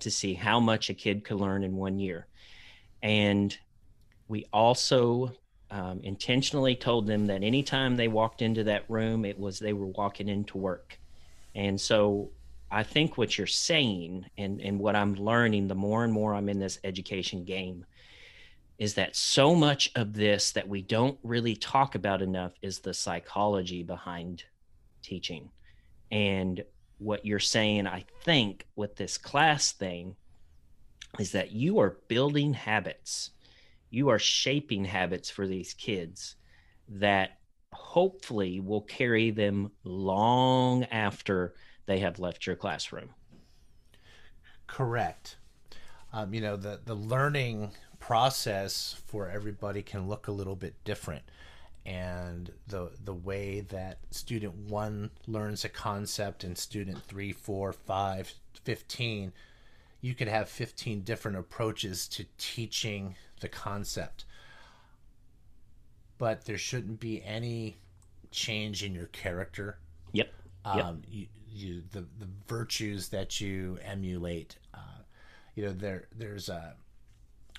[0.00, 2.26] to see how much a kid could learn in one year.
[3.02, 3.56] And
[4.28, 5.32] we also
[5.70, 9.86] um, intentionally told them that anytime they walked into that room, it was they were
[9.86, 10.98] walking into work.
[11.54, 12.30] And so
[12.70, 16.48] I think what you're saying and, and what I'm learning the more and more I'm
[16.48, 17.84] in this education game
[18.78, 22.94] is that so much of this that we don't really talk about enough is the
[22.94, 24.44] psychology behind
[25.02, 25.50] teaching.
[26.10, 26.64] And
[26.98, 30.16] what you're saying, I think, with this class thing
[31.18, 33.30] is that you are building habits
[33.90, 36.36] you are shaping habits for these kids
[36.88, 37.38] that
[37.72, 41.54] hopefully will carry them long after
[41.90, 43.10] they have left your classroom.
[44.68, 45.36] correct
[46.12, 51.22] um, you know the the learning process for everybody can look a little bit different
[51.84, 58.32] and the the way that student one learns a concept and student three, four, five,
[58.64, 59.32] 15
[60.02, 64.24] you could have 15 different approaches to teaching the concept
[66.18, 67.78] but there shouldn't be any
[68.30, 69.78] change in your character
[70.12, 70.32] Yep.
[70.76, 70.84] Yep.
[70.84, 74.56] um, you, you the the virtues that you emulate.
[74.72, 75.02] Uh,
[75.54, 76.74] you know, there there's a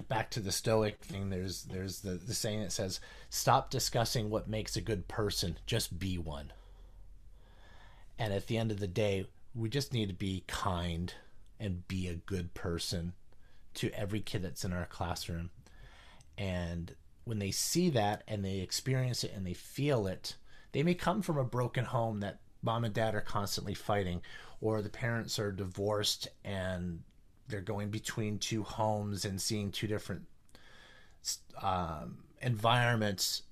[0.08, 1.30] back to the Stoic thing.
[1.30, 5.58] There's there's the the saying that says, "Stop discussing what makes a good person.
[5.66, 6.52] Just be one."
[8.18, 9.26] And at the end of the day,
[9.56, 11.14] we just need to be kind
[11.60, 13.14] and be a good person
[13.76, 15.50] to every kid that's in our classroom.
[16.38, 20.36] And when they see that and they experience it and they feel it,
[20.72, 24.22] they may come from a broken home that mom and dad are constantly fighting,
[24.60, 27.02] or the parents are divorced and
[27.48, 30.24] they're going between two homes and seeing two different
[31.62, 33.44] um, environments.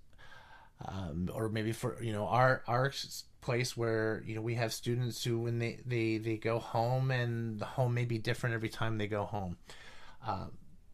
[0.85, 2.93] Um, or maybe for you know our our
[3.41, 7.59] place where you know we have students who when they they they go home and
[7.59, 9.57] the home may be different every time they go home
[10.25, 10.45] uh,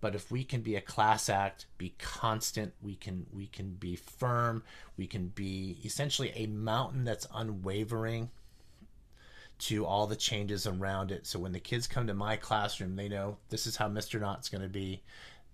[0.02, 3.96] but if we can be a class act be constant we can we can be
[3.96, 4.64] firm
[4.98, 8.30] we can be essentially a mountain that's unwavering
[9.58, 11.26] to all the changes around it.
[11.26, 14.50] So when the kids come to my classroom they know this is how mr knott's
[14.50, 15.02] going to be.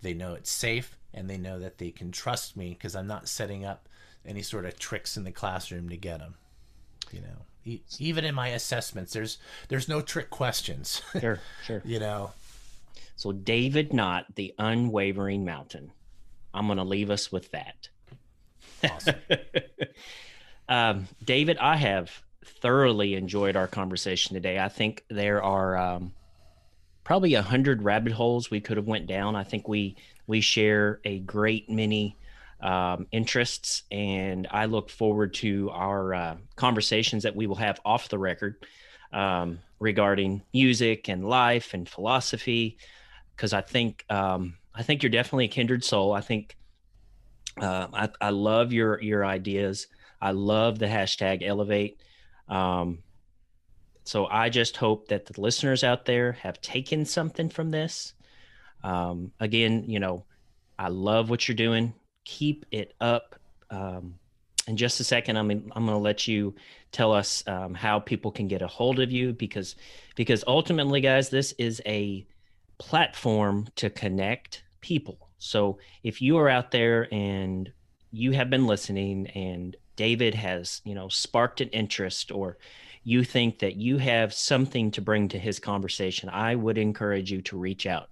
[0.02, 3.28] They know it's safe and they know that they can trust me because i'm not
[3.28, 3.88] setting up
[4.26, 6.36] any sort of tricks in the classroom to get them
[7.12, 7.78] you know.
[8.00, 9.38] Even in my assessments there's
[9.68, 11.02] there's no trick questions.
[11.20, 11.82] Sure, sure.
[11.86, 12.32] you know
[13.22, 15.92] So David Knott, the unwavering mountain.
[16.56, 17.88] I'm going to leave us with that.
[18.84, 19.14] awesome
[20.68, 22.10] um, David, I have
[22.44, 24.58] thoroughly enjoyed our conversation today.
[24.58, 26.14] I think there are um,
[27.04, 29.36] probably a hundred rabbit holes we could have went down.
[29.36, 32.18] I think we we share a great many
[32.60, 38.10] um, interests, and I look forward to our uh, conversations that we will have off
[38.10, 38.66] the record
[39.14, 42.80] um, regarding music and life and philosophy.
[43.42, 46.14] Because I think um, I think you're definitely a kindred soul.
[46.14, 46.56] I think
[47.60, 49.88] uh, I, I love your your ideas.
[50.22, 52.00] I love the hashtag elevate.
[52.48, 53.00] Um,
[54.04, 58.14] so I just hope that the listeners out there have taken something from this.
[58.84, 60.26] Um, again, you know,
[60.78, 61.96] I love what you're doing.
[62.26, 63.38] Keep it up.
[63.72, 64.20] Um,
[64.68, 66.54] in just a second, I'm I'm going to let you
[66.92, 69.76] tell us um, how people can get a hold of you because
[70.16, 72.28] because ultimately, guys, this is a
[72.82, 75.30] platform to connect people.
[75.38, 77.72] So if you are out there and
[78.12, 82.58] you have been listening and David has, you know, sparked an interest or
[83.04, 87.44] you think that you have something to bring to his conversation, I would encourage you
[87.44, 88.10] to reach out.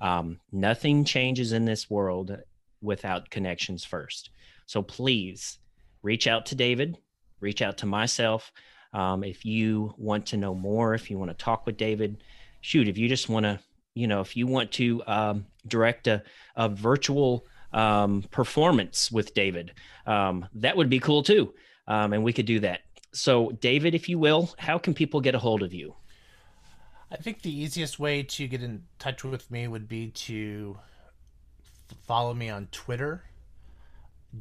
[0.00, 2.36] Um, nothing changes in this world
[2.80, 4.30] without connections first.
[4.66, 5.58] So please
[6.02, 6.98] reach out to David,
[7.40, 8.52] reach out to myself.
[8.92, 12.22] Um, if you want to know more, if you want to talk with David,
[12.60, 13.58] shoot, if you just want to,
[13.94, 16.22] you know, if you want to um, direct a,
[16.56, 19.72] a virtual um, performance with David,
[20.06, 21.54] um, that would be cool too.
[21.86, 22.80] Um, and we could do that.
[23.12, 25.94] So, David, if you will, how can people get a hold of you?
[27.12, 30.78] I think the easiest way to get in touch with me would be to
[32.06, 33.24] follow me on Twitter.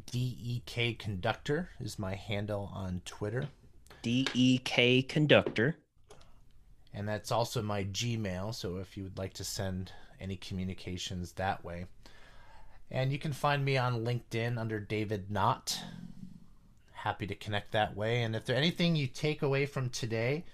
[0.08, 3.48] DEK Conductor is my handle on Twitter.
[4.02, 5.78] DEK E Conductor.
[6.94, 8.54] And that's also my Gmail.
[8.54, 11.86] So if you would like to send any communications that way.
[12.92, 15.82] And you can find me on LinkedIn under David Knott.
[16.92, 18.22] Happy to connect that way.
[18.22, 20.46] And if there's anything you take away from today,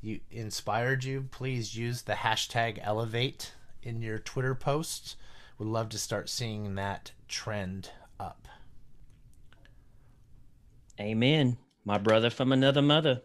[0.00, 5.16] you inspired you, please use the hashtag elevate in your Twitter posts.
[5.58, 8.48] Would love to start seeing that trend up.
[10.98, 11.56] Amen.
[11.84, 13.22] My brother from another mother.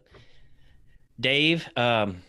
[1.20, 2.22] Dave, um,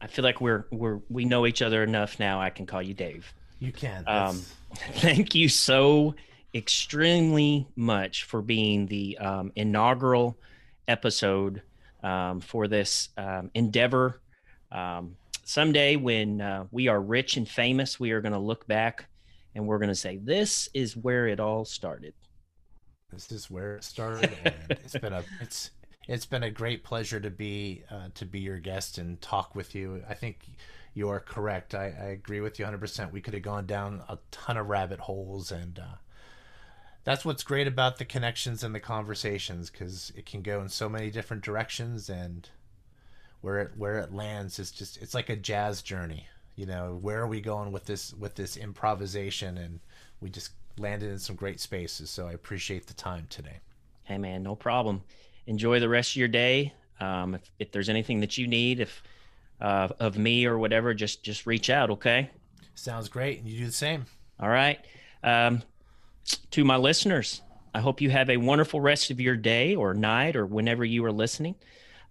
[0.00, 2.40] I feel like we're we're we know each other enough now.
[2.40, 3.32] I can call you Dave.
[3.58, 4.04] You can.
[4.06, 4.42] Um,
[4.74, 6.14] thank you so
[6.54, 10.38] extremely much for being the um, inaugural
[10.86, 11.62] episode
[12.02, 14.20] um, for this um, endeavor.
[14.70, 19.08] Um, someday, when uh, we are rich and famous, we are going to look back
[19.54, 22.14] and we're going to say, "This is where it all started."
[23.12, 25.70] this is where it started and it's been a it's
[26.08, 29.74] it's been a great pleasure to be uh, to be your guest and talk with
[29.74, 30.48] you i think
[30.94, 34.18] you are correct i, I agree with you 100% we could have gone down a
[34.30, 35.96] ton of rabbit holes and uh,
[37.04, 40.88] that's what's great about the connections and the conversations because it can go in so
[40.88, 42.50] many different directions and
[43.40, 46.26] where it where it lands is just it's like a jazz journey
[46.58, 49.56] you know, where are we going with this with this improvisation?
[49.56, 49.78] And
[50.20, 52.10] we just landed in some great spaces.
[52.10, 53.60] So I appreciate the time today.
[54.02, 55.02] Hey man, no problem.
[55.48, 56.74] Enjoy the rest of your day.
[57.00, 59.02] Um, if, if there's anything that you need, if
[59.60, 61.90] uh, of me or whatever, just just reach out.
[61.90, 62.30] Okay.
[62.74, 64.04] Sounds great, and you do the same.
[64.38, 64.78] All right.
[65.24, 65.62] Um,
[66.50, 67.40] to my listeners,
[67.74, 71.04] I hope you have a wonderful rest of your day or night or whenever you
[71.06, 71.54] are listening.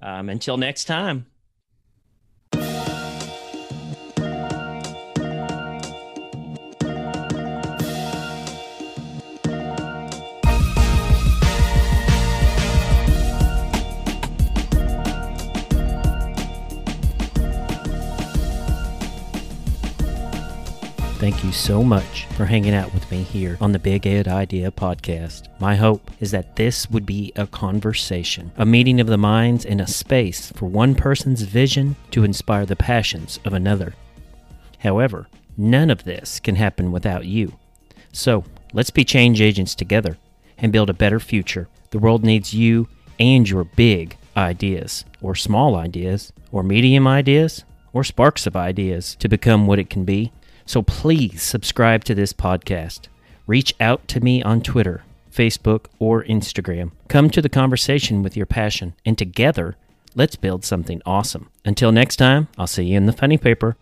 [0.02, 1.28] Um, until next time.
[21.38, 24.72] Thank you so much for hanging out with me here on the Big Ed Idea
[24.72, 25.48] podcast.
[25.60, 29.80] My hope is that this would be a conversation, a meeting of the minds, and
[29.80, 33.94] a space for one person's vision to inspire the passions of another.
[34.80, 37.54] However, none of this can happen without you.
[38.12, 40.18] So let's be change agents together
[40.58, 41.70] and build a better future.
[41.92, 42.88] The world needs you
[43.20, 47.64] and your big ideas, or small ideas, or medium ideas,
[47.94, 50.32] or sparks of ideas to become what it can be.
[50.68, 53.08] So please subscribe to this podcast.
[53.48, 55.04] Reach out to me on Twitter,
[55.34, 56.92] Facebook, or Instagram.
[57.08, 59.78] Come to the conversation with your passion, and together,
[60.14, 61.50] let's build something awesome.
[61.64, 63.78] Until next time, I'll see you in the funny paper.